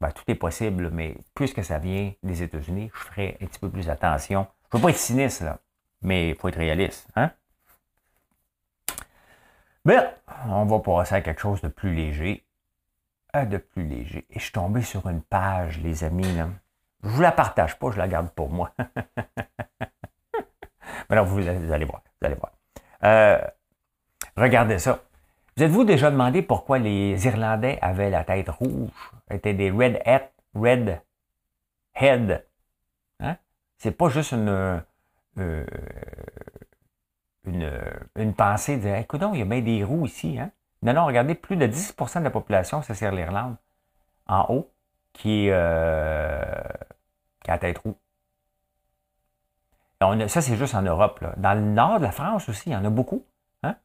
[0.02, 3.70] Ben, tout est possible, mais puisque ça vient des États-Unis, je ferai un petit peu
[3.70, 4.48] plus attention.
[4.74, 5.60] Veux pas être cynique, là,
[6.02, 7.08] mais il faut être réaliste.
[7.16, 7.30] Hein?
[9.86, 10.12] Bien,
[10.48, 12.44] on va passer à quelque chose de plus léger.
[13.36, 14.26] Euh, de plus léger.
[14.32, 16.36] Et je suis tombé sur une page, les amis.
[16.36, 16.48] Là.
[17.04, 18.72] Je ne vous la partage pas, je la garde pour moi.
[21.10, 22.02] Mais non, vous, allez voir.
[22.20, 22.52] Vous allez voir.
[23.04, 23.40] Euh,
[24.36, 25.04] regardez ça.
[25.56, 28.90] Vous êtes-vous déjà demandé pourquoi les Irlandais avaient la tête rouge,
[29.30, 31.00] étaient des red head, red
[31.94, 32.44] head?
[33.84, 34.82] C'est pas juste une,
[35.38, 35.65] euh,
[37.46, 40.39] une, pensée de écoute, il y a bien des roues ici.
[40.39, 40.52] Hein?
[40.84, 43.58] Non, non, regardez, plus de 10% de la population, c'est sur l'Irlande,
[44.26, 44.72] en haut,
[45.12, 46.46] qui, euh,
[47.43, 47.96] qui a la tête rouge
[50.28, 51.22] ça, c'est juste en Europe.
[51.36, 53.26] Dans le nord de la France aussi, il y en a beaucoup.
[53.63, 53.76] Hein?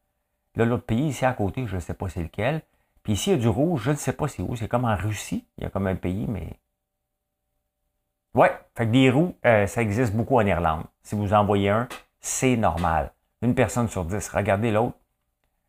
[0.54, 2.62] Là, l'autre pays, ici à côté, je ne sais pas c'est lequel.
[3.02, 4.54] Puis ici, il y a du rouge, je ne sais pas c'est où.
[4.54, 5.44] C'est comme en Russie.
[5.56, 6.58] Il y a comme un pays, mais.
[8.34, 10.84] Ouais, fait que des roues, euh, ça existe beaucoup en Irlande.
[11.02, 11.88] Si vous en voyez un,
[12.20, 13.12] c'est normal.
[13.42, 14.28] Une personne sur dix.
[14.28, 14.96] Regardez l'autre.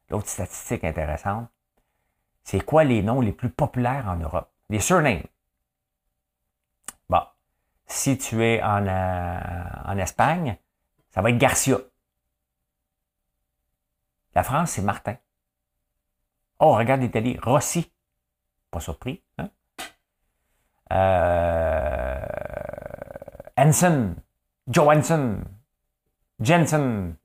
[0.10, 1.48] L'autre statistique intéressante.
[2.44, 4.50] C'est quoi les noms les plus populaires en Europe?
[4.70, 5.24] Les surnames.
[7.92, 9.40] Si tu es en, euh,
[9.86, 10.58] en Espagne,
[11.10, 11.80] ça va être Garcia.
[14.36, 15.18] La France, c'est Martin.
[16.60, 17.92] Oh, regarde l'Italie, Rossi.
[18.70, 19.24] Pas surpris.
[19.40, 19.50] Hein?
[20.92, 22.09] Euh,
[23.60, 24.16] Hansen,
[24.68, 25.44] Johansson,
[26.40, 27.18] Jensen,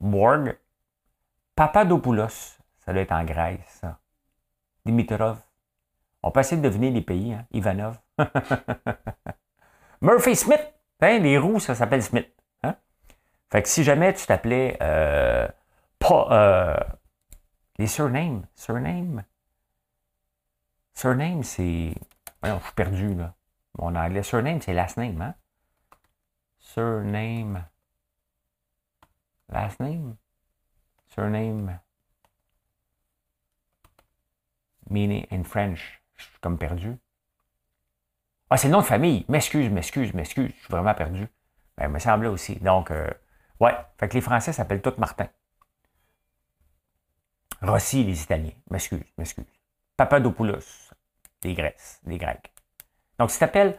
[0.00, 0.56] Borg,
[1.54, 3.82] Papadopoulos, ça doit être en Grèce,
[4.86, 5.38] Dimitrov.
[6.22, 7.46] On peut essayer de deviner les pays, hein?
[7.50, 7.98] Ivanov.
[10.00, 10.72] Murphy Smith.
[11.02, 12.32] Hein, les roues, ça s'appelle Smith.
[12.62, 12.74] Hein?
[13.50, 15.46] Fait que si jamais tu t'appelais euh,
[15.98, 16.76] pas euh,
[17.76, 19.24] les surnames, surname,
[20.94, 21.92] surname, c'est.
[22.42, 23.34] je suis perdu là.
[23.78, 25.34] Mon anglais, surname, c'est last name, hein?
[26.58, 27.64] Surname.
[29.48, 30.16] Last name?
[31.08, 31.80] Surname.
[34.88, 36.02] Meaning in French.
[36.16, 36.98] Je suis comme perdu.
[38.50, 39.24] Ah, c'est le nom de famille.
[39.28, 40.52] M'excuse, m'excuse, m'excuse.
[40.56, 41.28] Je suis vraiment perdu.
[41.76, 42.56] Ben, il me semblait aussi.
[42.56, 43.10] Donc, euh,
[43.60, 43.74] ouais.
[43.98, 45.28] Fait que les Français s'appellent tous Martin.
[47.62, 48.52] Rossi, les Italiens.
[48.70, 49.46] M'excuse, m'excuse.
[49.96, 50.90] Papadopoulos,
[51.44, 52.00] les Grecs.
[52.04, 52.52] Les Grecs.
[53.20, 53.78] Donc, si tu t'appelles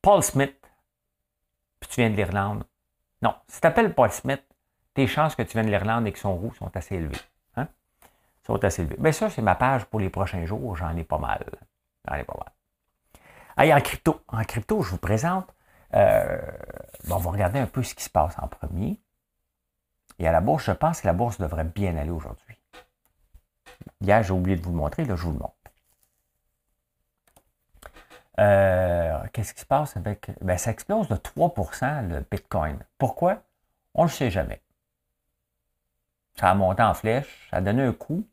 [0.00, 0.56] Paul Smith,
[1.78, 2.64] puis tu viens de l'Irlande,
[3.20, 3.34] non.
[3.46, 4.42] Si tu t'appelles Paul Smith,
[4.94, 7.20] tes chances que tu viennes de l'Irlande et que son roux sont assez élevées.
[7.56, 7.68] Hein?
[8.44, 8.96] Sont assez élevées.
[8.98, 10.74] Bien, ça, c'est ma page pour les prochains jours.
[10.74, 11.44] J'en ai pas mal.
[12.08, 12.52] J'en ai pas mal
[13.58, 15.54] en crypto, en crypto, je vous présente.
[15.94, 16.40] Euh,
[17.10, 19.00] on va regarder un peu ce qui se passe en premier.
[20.18, 22.56] Et à la bourse, je pense que la bourse devrait bien aller aujourd'hui.
[24.00, 25.61] Hier, j'ai oublié de vous le montrer, là, je vous le montre.
[28.40, 30.30] Euh, qu'est-ce qui se passe avec.
[30.40, 32.78] Ben, ça explose de 3% le Bitcoin.
[32.98, 33.42] Pourquoi?
[33.94, 34.62] On ne le sait jamais.
[36.36, 38.26] Ça a monté en flèche, ça a donné un coup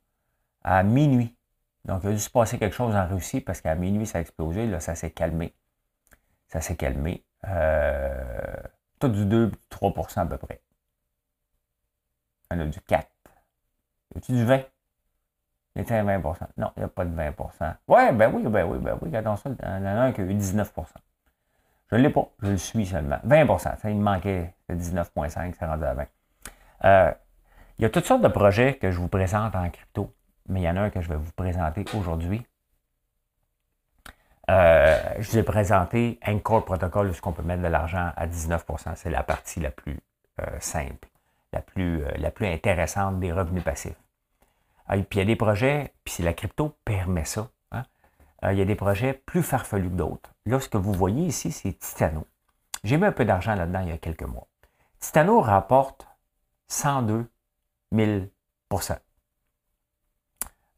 [0.64, 1.36] à minuit.
[1.86, 4.22] Donc, il a dû se passer quelque chose en Russie parce qu'à minuit, ça a
[4.22, 4.68] explosé.
[4.68, 5.54] Là, ça s'est calmé.
[6.48, 7.24] Ça s'est calmé.
[7.48, 8.56] Euh,
[9.00, 10.62] tout du 2-3% à peu près.
[12.52, 13.10] On a du 4.
[14.16, 14.64] Y a du 20?
[15.80, 17.34] Il était à 20% Non, il n'y a pas de 20
[17.88, 19.08] Ouais, ben oui, ben oui, ben oui.
[19.08, 19.36] Regardons.
[19.46, 20.66] Il y en a un qui a eu 19%
[21.90, 22.28] Je ne l'ai pas.
[22.42, 23.20] Je le suis seulement.
[23.24, 25.54] 20 ça, Il me manquait 19,5.
[25.58, 26.06] C'est rendu à 20.
[26.84, 27.12] Euh,
[27.78, 30.14] il y a toutes sortes de projets que je vous présente en crypto
[30.50, 32.44] mais il y en a un que je vais vous présenter aujourd'hui.
[34.48, 38.96] je vous ai présenté Encore Protocol, où ce qu'on peut mettre de l'argent à 19%
[38.96, 40.00] C'est la partie la plus
[40.60, 41.08] simple,
[41.54, 43.96] la plus, la plus intéressante des revenus passifs.
[44.90, 47.50] Ah, puis il y a des projets, puis la crypto permet ça.
[47.72, 47.84] Hein.
[48.44, 50.32] il y a des projets plus farfelus que d'autres.
[50.46, 52.26] Là, ce que vous voyez ici, c'est Titano.
[52.84, 54.48] J'ai mis un peu d'argent là-dedans il y a quelques mois.
[55.00, 56.08] Titano rapporte
[56.68, 57.30] 102
[57.94, 58.26] 000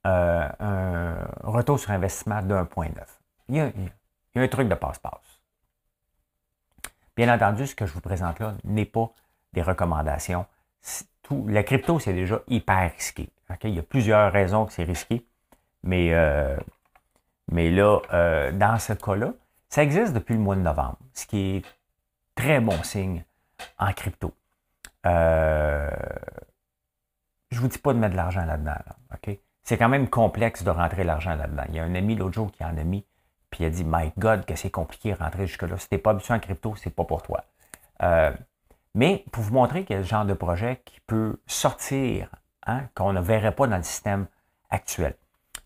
[0.08, 2.94] euh, un retour sur investissement de 1,9.
[3.50, 5.42] Il, y a un truc de passe-passe.
[7.16, 9.12] Bien entendu, ce que je vous présente là n'est pas
[9.54, 10.46] des recommandations.
[11.48, 13.30] La crypto, c'est déjà hyper risqué.
[13.64, 15.26] Il y a plusieurs raisons que c'est risqué,
[15.84, 16.56] mais, euh,
[17.52, 19.34] mais là, euh, dans ce cas-là,
[19.70, 21.66] ça existe depuis le mois de novembre, ce qui est
[22.36, 23.24] très bon signe
[23.78, 24.34] en crypto.
[25.06, 25.90] Euh,
[27.50, 28.76] je ne vous dis pas de mettre de l'argent là-dedans.
[29.14, 29.38] OK?
[29.64, 31.64] C'est quand même complexe de rentrer l'argent là-dedans.
[31.70, 33.06] Il y a un ami l'autre jour qui en a mis,
[33.50, 35.78] puis il a dit My God, que c'est compliqué de rentrer jusque-là.
[35.78, 37.44] Si tu pas habitué en crypto, c'est pas pour toi.
[38.94, 42.30] Mais pour vous montrer le genre de projet qui peut sortir,
[42.66, 44.28] hein, qu'on ne verrait pas dans le système
[44.70, 45.16] actuel.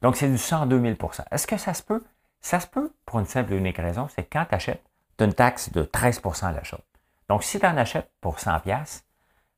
[0.02, 2.04] Donc, c'est du 102 000% Est-ce que ça se peut?
[2.42, 4.84] Ça se peut pour une simple et unique raison, c'est que quand tu achètes,
[5.18, 6.80] tu as une taxe de 13% à l'achat.
[7.30, 9.04] Donc, si tu en achètes pour 100 pièces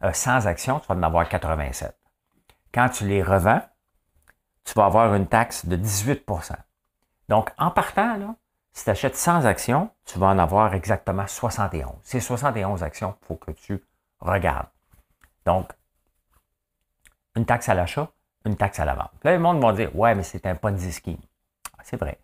[0.04, 1.98] euh, sans action, tu vas en avoir 87.
[2.74, 3.62] Quand tu les revends,
[4.64, 6.54] tu vas avoir une taxe de 18%
[7.30, 8.36] Donc, en partant, là,
[8.78, 11.96] si tu achètes sans action, tu vas en avoir exactement 71.
[12.04, 13.84] C'est 71 actions qu'il faut que tu
[14.20, 14.68] regardes.
[15.48, 15.72] Donc,
[17.36, 18.12] une taxe à l'achat,
[18.46, 19.10] une taxe à la vente.
[19.24, 21.18] Là, le monde va dire Ouais, mais c'est un Ponzi scheme.
[21.82, 22.20] C'est vrai.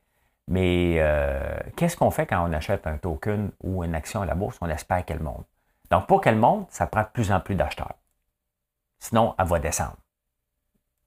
[0.47, 4.35] Mais euh, qu'est-ce qu'on fait quand on achète un token ou une action à la
[4.35, 4.59] bourse?
[4.61, 5.47] On espère qu'elle monte.
[5.89, 7.95] Donc, pour qu'elle monte, ça prend de plus en plus d'acheteurs.
[8.99, 9.97] Sinon, elle va descendre.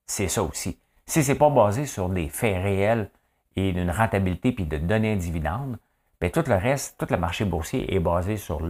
[0.07, 0.81] C'est ça aussi.
[1.07, 3.11] Si ce n'est pas basé sur des faits réels
[3.57, 5.79] et d'une rentabilité puis de donner un dividende,
[6.21, 8.61] bien, tout le reste, tout le marché boursier est basé sur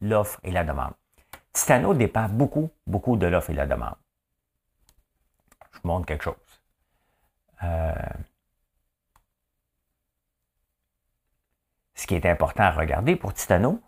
[0.00, 0.92] l'offre et la demande.
[1.52, 3.96] Titano dépend beaucoup, beaucoup de l'offre et la demande.
[5.72, 6.34] Je vous montre quelque chose.
[7.62, 7.94] Euh,
[11.94, 13.80] ce qui est important à regarder pour Titano,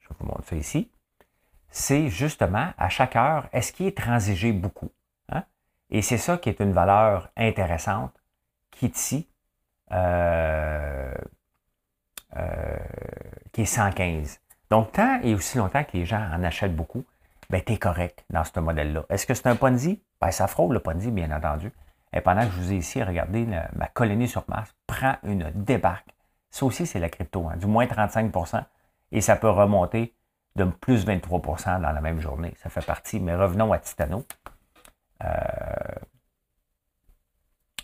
[0.00, 0.90] je vous montre ça ici,
[1.70, 4.90] c'est justement à chaque heure, est-ce qu'il est transigé beaucoup?
[5.30, 5.44] Hein?
[5.90, 8.14] Et c'est ça qui est une valeur intéressante
[8.70, 9.28] qui ici,
[9.92, 11.14] euh,
[12.36, 12.76] euh,
[13.52, 14.40] qui est 115.
[14.70, 17.04] Donc, tant et aussi longtemps que les gens en achètent beaucoup,
[17.50, 19.04] ben, tu es correct dans ce modèle-là.
[19.08, 20.02] Est-ce que c'est un Ponzi?
[20.20, 21.72] Ben, ça frôle le Ponzi, bien entendu.
[22.12, 26.16] Et pendant que je vous ai ici, regardez, ma colonie sur Mars prend une débarque
[26.56, 27.56] ça aussi, c'est la crypto, hein.
[27.58, 28.64] du moins 35%
[29.12, 30.14] et ça peut remonter
[30.54, 32.54] de plus 23% dans la même journée.
[32.62, 33.20] Ça fait partie.
[33.20, 34.24] Mais revenons à Titano.
[35.22, 35.28] Euh,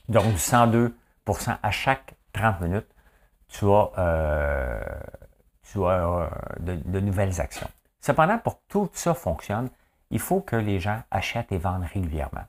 [0.09, 0.97] donc, du 102
[1.63, 2.89] à chaque 30 minutes,
[3.49, 4.81] tu as, euh,
[5.63, 6.29] tu as euh,
[6.61, 7.69] de, nouvelles actions.
[8.01, 9.69] Cependant, pour que tout ça fonctionne,
[10.11, 12.45] il faut que les gens achètent et vendent régulièrement.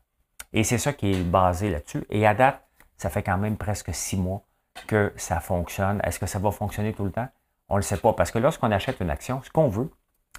[0.53, 2.05] Et c'est ça qui est basé là-dessus.
[2.09, 2.61] Et à date,
[2.97, 4.41] ça fait quand même presque six mois
[4.87, 6.01] que ça fonctionne.
[6.03, 7.27] Est-ce que ça va fonctionner tout le temps?
[7.69, 8.13] On ne le sait pas.
[8.13, 9.89] Parce que lorsqu'on achète une action, ce qu'on veut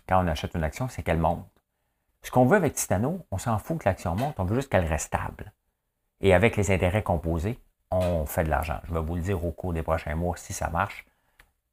[0.08, 1.46] quand on achète une action, c'est qu'elle monte.
[2.22, 4.86] Ce qu'on veut avec Titano, on s'en fout que l'action monte, on veut juste qu'elle
[4.86, 5.52] reste stable.
[6.20, 7.58] Et avec les intérêts composés,
[8.00, 8.80] on fait de l'argent.
[8.88, 11.04] Je vais vous le dire au cours des prochains mois si ça marche.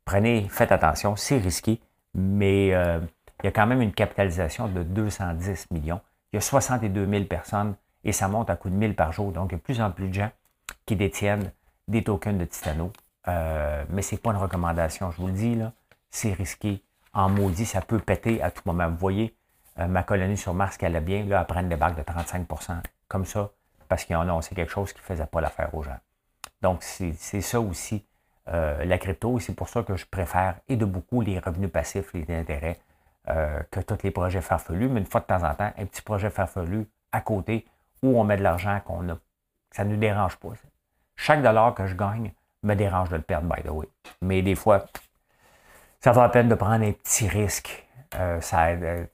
[0.05, 1.79] Prenez, faites attention, c'est risqué,
[2.13, 2.99] mais euh,
[3.41, 6.01] il y a quand même une capitalisation de 210 millions.
[6.31, 9.31] Il y a 62 000 personnes et ça monte à coup de 1000 par jour.
[9.31, 10.31] Donc, il y a de plus en plus de gens
[10.85, 11.51] qui détiennent
[11.87, 12.91] des tokens de Titano.
[13.27, 15.57] Euh, mais ce n'est pas une recommandation, je vous le dis.
[16.09, 16.81] C'est risqué.
[17.13, 18.89] En maudit, ça peut péter à tout moment.
[18.89, 19.35] Vous voyez,
[19.79, 22.81] euh, ma colonie sur Mars qui allait bien, là, elle prend des bagues de 35%
[23.07, 23.51] comme ça,
[23.89, 25.97] parce qu'ils ont annoncé quelque chose qui ne faisait pas l'affaire aux gens.
[26.61, 28.05] Donc, c'est ça aussi,
[28.47, 31.71] euh, la crypto, et c'est pour ça que je préfère, et de beaucoup, les revenus
[31.71, 32.79] passifs, les intérêts,
[33.69, 36.31] que tous les projets farfelus, mais une fois de temps en temps, un petit projet
[36.31, 37.67] farfelu à côté
[38.01, 39.17] où on met de l'argent qu'on a,
[39.71, 40.49] ça ne nous dérange pas.
[41.15, 43.87] Chaque dollar que je gagne me dérange de le perdre, by the way.
[44.21, 44.85] Mais des fois,
[45.99, 47.87] ça va la peine de prendre un petit risque.
[48.15, 49.05] Euh, ça, euh,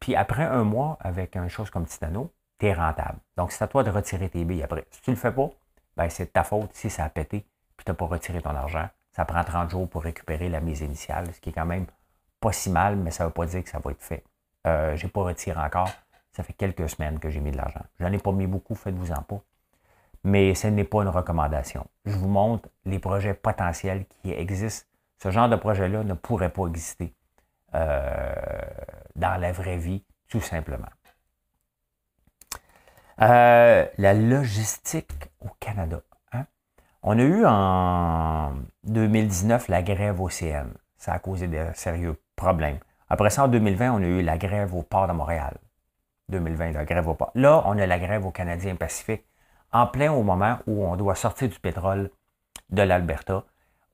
[0.00, 3.18] puis après un mois, avec une chose comme Titano, tu es rentable.
[3.36, 4.86] Donc, c'est à toi de retirer tes billes après.
[4.90, 5.50] Si tu ne le fais pas,
[5.96, 8.50] ben, c'est de ta faute si ça a pété puis tu n'as pas retiré ton
[8.50, 8.88] argent.
[9.12, 11.86] Ça prend 30 jours pour récupérer la mise initiale, ce qui est quand même
[12.40, 14.24] pas si mal, mais ça ne veut pas dire que ça va être fait.
[14.66, 15.90] Euh, je n'ai pas retiré encore.
[16.32, 17.80] Ça fait quelques semaines que j'ai mis de l'argent.
[17.98, 19.42] Je n'en ai pas mis beaucoup, faites-vous-en pas
[20.24, 21.86] mais ce n'est pas une recommandation.
[22.04, 24.86] Je vous montre les projets potentiels qui existent.
[25.22, 27.14] Ce genre de projet-là ne pourrait pas exister
[27.74, 28.34] euh,
[29.16, 30.88] dans la vraie vie, tout simplement.
[33.22, 35.12] Euh, la logistique
[35.44, 36.00] au Canada.
[36.32, 36.46] Hein?
[37.02, 38.54] On a eu en
[38.84, 40.68] 2019 la grève au CN.
[40.96, 42.78] Ça a causé de sérieux problèmes.
[43.10, 45.58] Après ça, en 2020, on a eu la grève au port de Montréal.
[46.30, 47.30] 2020, la grève au port.
[47.34, 49.24] Là, on a la grève au Canadien Pacifique,
[49.72, 52.10] en plein au moment où on doit sortir du pétrole
[52.70, 53.44] de l'Alberta,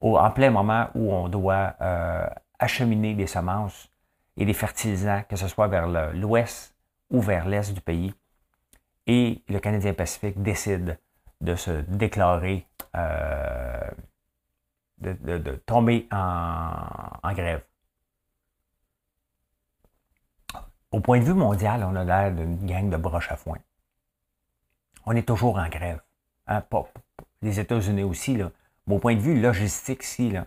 [0.02, 2.28] en plein moment où on doit euh,
[2.60, 3.90] acheminer des semences
[4.36, 6.76] et des fertilisants, que ce soit vers l'ouest
[7.10, 8.14] ou vers l'est du pays.
[9.06, 10.98] Et le Canadien Pacifique décide
[11.40, 12.66] de se déclarer,
[12.96, 13.90] euh,
[14.98, 17.62] de, tomber en, grève.
[20.90, 23.58] Au point de vue mondial, on a l'air d'une gang de broches à foin.
[25.04, 26.00] On est toujours en grève.
[26.46, 26.62] Hein?
[27.42, 28.50] les États-Unis aussi, là.
[28.88, 30.46] Au point de vue logistique, si, là,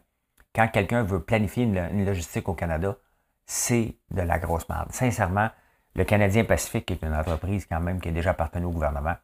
[0.56, 2.96] quand quelqu'un veut planifier une, logistique au Canada,
[3.46, 4.92] c'est de la grosse merde.
[4.92, 5.50] Sincèrement,
[6.00, 9.16] le Canadien Pacifique est une entreprise quand même qui est déjà appartenu au gouvernement.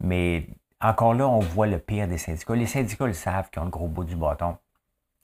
[0.00, 0.46] Mais
[0.78, 2.54] encore là, on voit le pire des syndicats.
[2.54, 4.58] Les syndicats le savent qu'ils ont le gros bout du bâton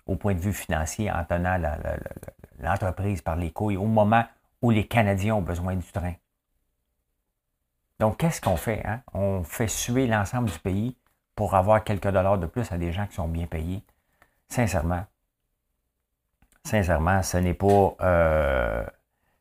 [0.06, 1.60] au point de vue financier en tenant
[2.58, 4.24] l'entreprise par les couilles au moment
[4.62, 6.14] où les Canadiens ont besoin du train.
[8.00, 8.82] Donc, qu'est-ce qu'on fait?
[8.86, 9.02] Hein?
[9.12, 10.96] On fait suer l'ensemble du pays
[11.36, 13.84] pour avoir quelques dollars de plus à des gens qui sont bien payés.
[14.48, 15.04] Sincèrement,
[16.64, 18.86] sincèrement, ce n'est pas, euh,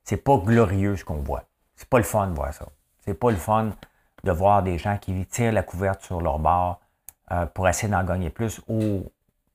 [0.03, 1.43] c'est pas glorieux ce qu'on voit.
[1.75, 2.65] C'est pas le fun de voir ça.
[2.99, 3.71] C'est pas le fun
[4.23, 6.79] de voir des gens qui tirent la couverte sur leur bord
[7.31, 9.03] euh, pour essayer d'en gagner plus ou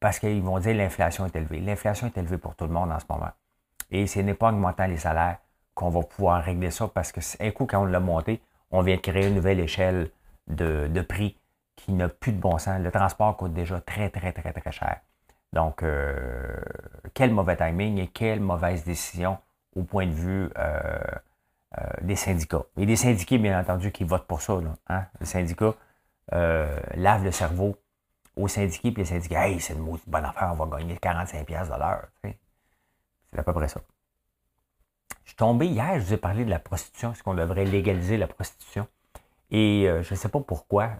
[0.00, 1.60] parce qu'ils vont dire l'inflation est élevée.
[1.60, 3.30] L'inflation est élevée pour tout le monde en ce moment.
[3.90, 5.38] Et ce n'est pas en augmentant les salaires
[5.74, 8.96] qu'on va pouvoir régler ça parce que un coup, quand on l'a monté, on vient
[8.96, 10.10] de créer une nouvelle échelle
[10.48, 11.38] de, de prix
[11.76, 12.80] qui n'a plus de bon sens.
[12.80, 15.00] Le transport coûte déjà très, très, très, très cher.
[15.52, 16.56] Donc, euh,
[17.14, 19.38] quel mauvais timing et quelle mauvaise décision
[19.76, 20.98] au point de vue euh,
[21.78, 22.64] euh, des syndicats.
[22.76, 24.54] Et des syndiqués, bien entendu, qui votent pour ça.
[24.54, 25.04] Là, hein?
[25.20, 25.74] Le syndicat
[26.32, 27.76] lave le cerveau
[28.36, 31.78] aux syndiqués, puis les syndicats, hey, c'est une bonne affaire, on va gagner 45$ de
[31.78, 32.08] l'heure.
[32.22, 33.80] C'est à peu près ça.
[35.22, 38.16] Je suis tombé hier, je vous ai parlé de la prostitution, est-ce qu'on devrait légaliser
[38.16, 38.88] la prostitution?
[39.52, 40.90] Et je ne sais pas pourquoi.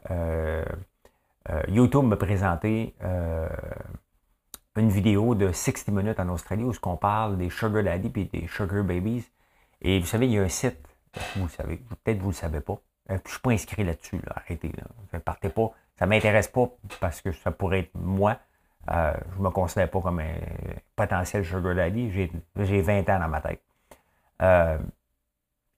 [1.66, 2.94] YouTube m'a présenté
[4.80, 8.46] une vidéo de 60 minutes en Australie où on parle des sugar daddy et des
[8.46, 9.24] sugar babies.
[9.80, 10.78] Et vous savez, il y a un site,
[11.36, 12.78] vous le savez, peut-être vous ne le savez pas.
[13.10, 14.72] Euh, je ne suis pas inscrit là-dessus, arrêtez.
[15.12, 15.72] Ne partez pas.
[15.98, 16.68] Ça ne m'intéresse pas
[17.00, 18.38] parce que ça pourrait être moi.
[18.90, 20.34] Euh, je ne me considère pas comme un
[20.94, 22.10] potentiel sugar daddy.
[22.10, 23.62] J'ai 20 ans dans ma tête.
[24.42, 24.78] Euh,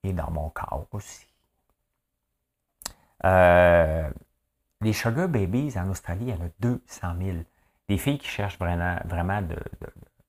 [0.03, 1.27] et dans mon corps aussi.
[4.81, 7.37] les sugar babies en Australie, il y en a 200 000
[7.88, 9.40] des filles qui cherchent vraiment, vraiment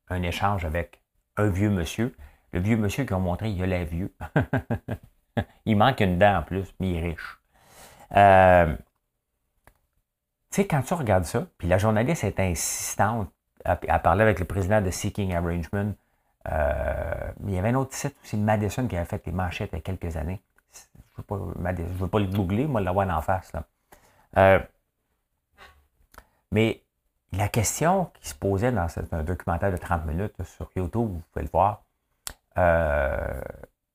[0.10, 1.02] un échange avec
[1.38, 2.16] un vieux monsieur.
[2.52, 4.14] Le vieux monsieur qui ont montré, il a l'air vieux.
[5.66, 7.40] il manque une dent en plus, mais il est riche.
[8.16, 8.76] Euh,
[10.52, 13.30] tu sais, quand tu regardes ça, puis la journaliste est insistante
[13.66, 15.94] à, parler avec le président de Seeking Arrangement,
[16.52, 19.76] euh, il y avait un autre site aussi, Madison, qui avait fait des manchettes il
[19.76, 20.42] y a quelques années.
[20.74, 23.52] Je ne veux, pas le googler, moi, l'avoir en face.
[23.54, 23.64] Là.
[24.38, 24.60] Euh,
[26.52, 26.82] mais
[27.34, 31.44] la question qui se posait dans un documentaire de 30 minutes sur YouTube, vous pouvez
[31.44, 31.84] le voir,
[32.58, 33.42] euh,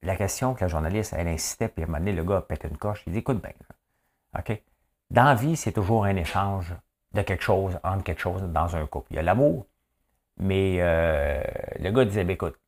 [0.03, 2.69] la question que la journaliste, elle insistait, puis à un moment donné, le gars pété
[2.69, 3.53] une coche, il dit, écoute bien,
[4.39, 4.63] OK,
[5.11, 6.75] dans la vie, c'est toujours un échange
[7.13, 9.09] de quelque chose, entre quelque chose dans un couple.
[9.11, 9.67] Il y a l'amour,
[10.37, 11.43] mais euh,
[11.79, 12.59] le gars disait, ben, écoute,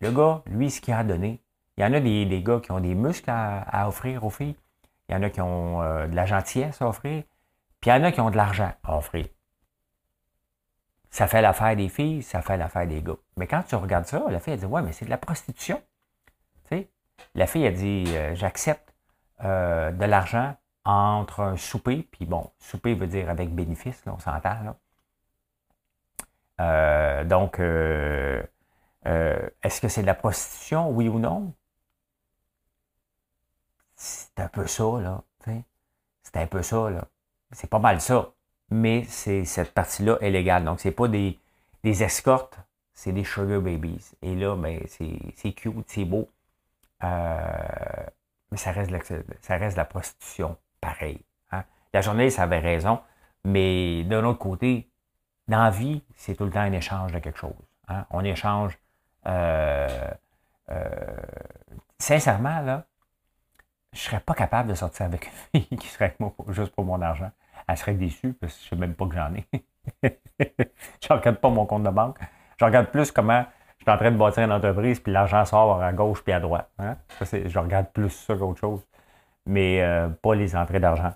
[0.00, 1.40] le gars, lui, ce qu'il a donné,
[1.76, 4.56] il y en a des, gars qui ont des muscles à, offrir aux filles,
[5.08, 7.22] il y en a qui ont euh, de la gentillesse à offrir,
[7.80, 9.26] puis il y en a qui ont de l'argent à offrir.
[11.16, 13.16] Ça fait l'affaire des filles, ça fait l'affaire des gars.
[13.38, 15.82] Mais quand tu regardes ça, la fille, a dit Ouais, mais c'est de la prostitution.
[17.34, 18.94] La fille, a dit euh, J'accepte
[19.42, 24.18] euh, de l'argent entre un souper, puis bon, souper veut dire avec bénéfice, là, on
[24.18, 24.62] s'entend.
[24.62, 24.76] Là.
[26.60, 28.46] Euh, donc, est-ce
[29.80, 31.54] que c'est de la prostitution, oui ou non?
[33.94, 35.22] C'est un peu ça, là.
[36.22, 37.08] C'est un peu ça, là.
[37.52, 38.34] C'est pas mal ça
[38.70, 40.64] mais c'est cette partie-là est légale.
[40.64, 41.38] Donc, c'est pas des,
[41.84, 42.58] des escortes,
[42.92, 44.12] c'est des sugar babies.
[44.22, 46.28] Et là, ben, c'est cute, c'est beau.
[47.04, 48.06] Euh,
[48.50, 48.90] mais ça reste,
[49.42, 51.20] ça reste la prostitution, pareil.
[51.52, 51.64] Hein.
[51.92, 53.00] La journaliste avait raison,
[53.44, 54.88] mais d'un autre côté,
[55.48, 57.54] dans la vie, c'est tout le temps un échange de quelque chose.
[57.88, 58.06] Hein.
[58.10, 58.78] On échange.
[59.26, 60.10] Euh,
[60.70, 61.16] euh,
[61.98, 62.84] sincèrement, là,
[63.92, 66.84] je serais pas capable de sortir avec une fille qui serait avec moi juste pour
[66.84, 67.30] mon argent
[67.68, 69.46] elle serait déçue parce que je ne sais même pas que j'en ai.
[71.02, 72.18] je regarde pas mon compte de banque.
[72.58, 73.44] Je regarde plus comment
[73.78, 76.40] je suis en train de bâtir une entreprise, puis l'argent sort à gauche puis à
[76.40, 76.70] droite.
[76.78, 76.96] Hein.
[77.20, 78.86] je regarde plus ça qu'autre chose.
[79.46, 81.12] Mais euh, pas les entrées d'argent.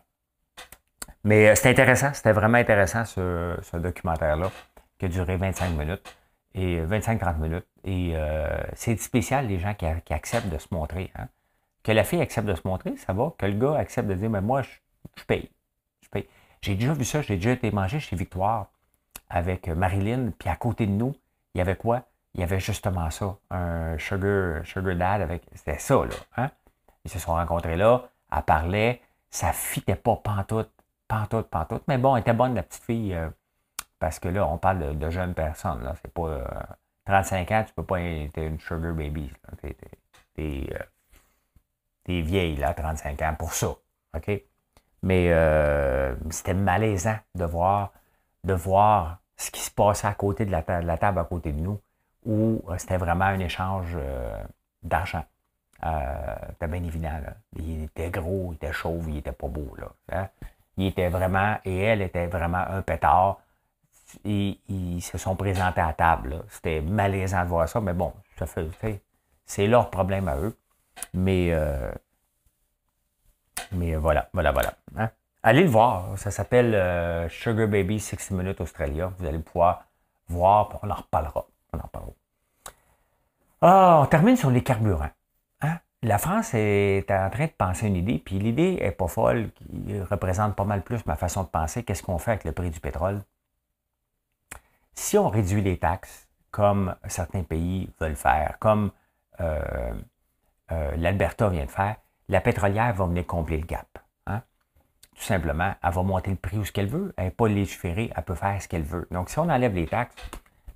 [1.24, 4.50] Mais c'était intéressant, c'était vraiment intéressant ce, documentaire-là,
[4.98, 6.16] qui a duré 25 minutes,
[6.54, 7.66] et 25-30 minutes.
[7.84, 8.14] Et
[8.74, 11.10] c'est spécial, les gens qui, acceptent de se montrer.
[11.18, 11.28] Hein.
[11.82, 13.32] Que la fille accepte de se montrer, ça va.
[13.38, 14.70] Que le gars accepte de dire, mais moi, je,
[15.26, 15.50] paye.
[16.02, 16.28] Je paye.
[16.62, 18.66] J'ai déjà vu ça, j'ai déjà été mangé chez Victoire
[19.28, 21.14] avec Marilyn, puis à côté de nous,
[21.54, 22.02] il y avait quoi?
[22.34, 25.42] Il y avait justement ça, un sugar, sugar dad avec.
[25.54, 26.14] C'était ça, là.
[26.36, 26.50] Hein?
[27.04, 29.00] Ils se sont rencontrés là, elle parlait,
[29.30, 30.70] ça fitait pas pantoute,
[31.08, 31.82] pantoute, pantoute.
[31.88, 33.30] Mais bon, elle était bonne, la petite fille, euh,
[33.98, 35.94] parce que là, on parle de, jeunes personnes, là.
[36.02, 36.44] C'est pas.
[37.06, 39.32] 35 euh, ans, tu peux pas être une sugar baby.
[40.34, 40.66] T'es
[42.04, 43.68] des vieilles, là, 35 ans, pour ça.
[44.16, 44.42] OK?
[45.02, 47.92] Mais euh, c'était malaisant de voir,
[48.44, 51.80] de voir ce qui se passait à côté de la, table à côté de nous,
[52.26, 54.42] où euh, c'était vraiment un échange euh,
[54.82, 55.24] d'argent.
[55.82, 57.20] c'était bien évident.
[57.56, 59.74] Il était gros, il était chauve, il était pas beau.
[59.78, 60.28] Là, hein?
[60.76, 63.38] Il était vraiment, et elle était vraiment un pétard.
[64.24, 66.42] Ils se sont présentés à table.
[66.48, 69.02] C'était malaisant de voir ça, mais bon, ça fait,
[69.46, 70.56] c'est leur problème à eux.
[71.14, 71.52] Mais,
[73.72, 74.74] mais voilà, voilà, voilà.
[74.96, 75.10] Hein.
[75.42, 76.18] Allez le voir.
[76.18, 79.12] Ça s'appelle euh, Sugar Baby 60 Minutes Australia.
[79.18, 79.84] Vous allez pouvoir
[80.28, 81.46] voir, on en reparlera.
[81.72, 82.12] On en reparlera.
[83.62, 85.10] Ah, on termine sur les carburants.
[85.62, 85.78] Hein.
[86.02, 90.00] La France est en train de penser une idée, puis l'idée est pas folle, qui
[90.00, 91.82] représente pas mal plus ma façon de penser.
[91.82, 93.22] Qu'est-ce qu'on fait avec le prix du pétrole?
[94.94, 98.90] Si on réduit les taxes, comme certains pays veulent faire, comme
[99.40, 99.92] euh,
[100.72, 101.96] euh, l'Alberta vient de faire,
[102.30, 103.98] la pétrolière va venir combler le gap.
[104.26, 104.42] Hein?
[105.16, 107.12] Tout simplement, elle va monter le prix où ce qu'elle veut.
[107.16, 109.08] Elle n'est pas légiférée, elle peut faire ce qu'elle veut.
[109.10, 110.14] Donc, si on enlève les taxes,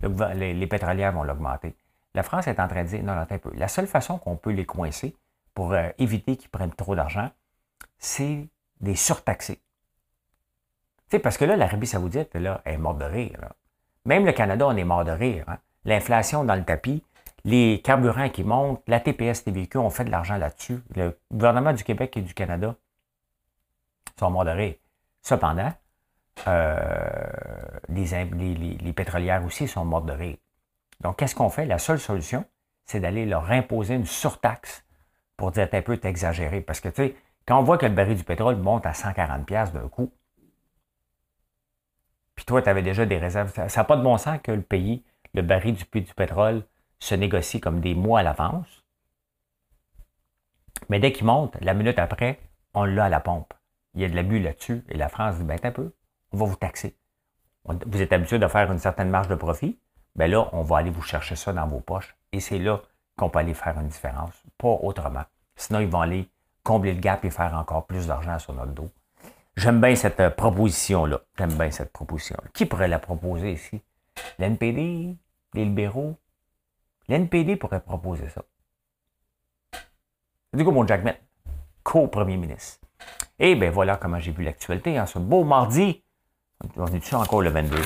[0.02, 1.76] les, pétrolières vont l'augmenter.
[2.14, 3.52] La France est en train de dire, non, non, un peu.
[3.54, 5.16] La seule façon qu'on peut les coincer
[5.54, 7.30] pour euh, éviter qu'ils prennent trop d'argent,
[7.98, 8.48] c'est
[8.80, 9.60] des surtaxés.
[11.08, 13.38] Tu sais, parce que là, l'Arabie saoudite, là, est morte de rire.
[14.04, 15.44] Même le Canada, on est mort de rire.
[15.46, 15.58] Hein.
[15.84, 17.04] L'inflation dans le tapis,
[17.44, 20.82] les carburants qui montent, la TPS véhicules, on fait de l'argent là-dessus.
[20.96, 22.74] Le gouvernement du Québec et du Canada
[24.18, 24.80] sont modérés.
[25.22, 25.72] Cependant,
[26.46, 26.96] euh,
[27.88, 30.36] les, pétrolières aussi sont morts de rire.
[31.00, 31.66] Donc, qu'est-ce qu'on fait?
[31.66, 32.44] La seule solution,
[32.86, 34.84] c'est d'aller leur imposer une surtaxe
[35.36, 36.60] pour dire un peu exagéré.
[36.60, 37.16] Parce que, tu sais,
[37.46, 40.12] quand on voit que le baril du pétrole monte à 140$ d'un coup,
[42.34, 44.62] puis toi, tu avais déjà des réserves, ça n'a pas de bon sens que le
[44.62, 46.64] pays, le baril du, du pétrole,
[46.98, 48.84] se négocie comme des mois à l'avance.
[50.88, 52.40] Mais dès qu'il monte, la minute après,
[52.74, 53.54] on l'a à la pompe.
[53.94, 54.84] Il y a de l'abus là-dessus.
[54.88, 55.92] Et la France dit, ben, un peu,
[56.32, 56.96] on va vous taxer.
[57.64, 59.78] Vous êtes habitué de faire une certaine marge de profit.
[60.16, 62.14] Ben là, on va aller vous chercher ça dans vos poches.
[62.32, 62.82] Et c'est là
[63.16, 64.34] qu'on peut aller faire une différence.
[64.58, 65.24] Pas autrement.
[65.56, 66.28] Sinon, ils vont aller
[66.62, 68.90] combler le gap et faire encore plus d'argent sur notre dos.
[69.56, 71.20] J'aime bien cette euh, proposition-là.
[71.38, 72.48] J'aime bien cette proposition-là.
[72.52, 73.80] Qui pourrait la proposer ici?
[74.38, 75.16] L'NPD?
[75.54, 76.16] Les libéraux?
[77.08, 78.42] L'NPD pourrait proposer ça.
[80.52, 81.02] Du coup, mon Jack
[81.82, 82.86] co-premier ministre.
[83.38, 86.02] Et eh bien voilà comment j'ai vu l'actualité en ce beau mardi.
[86.76, 87.76] On est dessus encore le 22.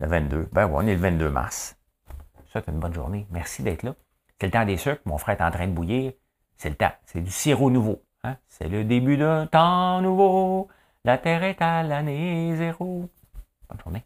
[0.00, 0.48] Le 22.
[0.52, 1.76] Ben ouais, on est le 22 mars.
[2.52, 3.26] Ça, c'est une bonne journée.
[3.30, 3.94] Merci d'être là.
[4.38, 5.02] C'est le temps des sucres.
[5.04, 6.12] Mon frère est en train de bouillir.
[6.56, 6.92] C'est le temps.
[7.06, 8.02] C'est du sirop nouveau.
[8.24, 8.36] Hein?
[8.48, 10.68] C'est le début d'un temps nouveau.
[11.04, 13.08] La terre est à l'année zéro.
[13.68, 14.04] Bonne journée.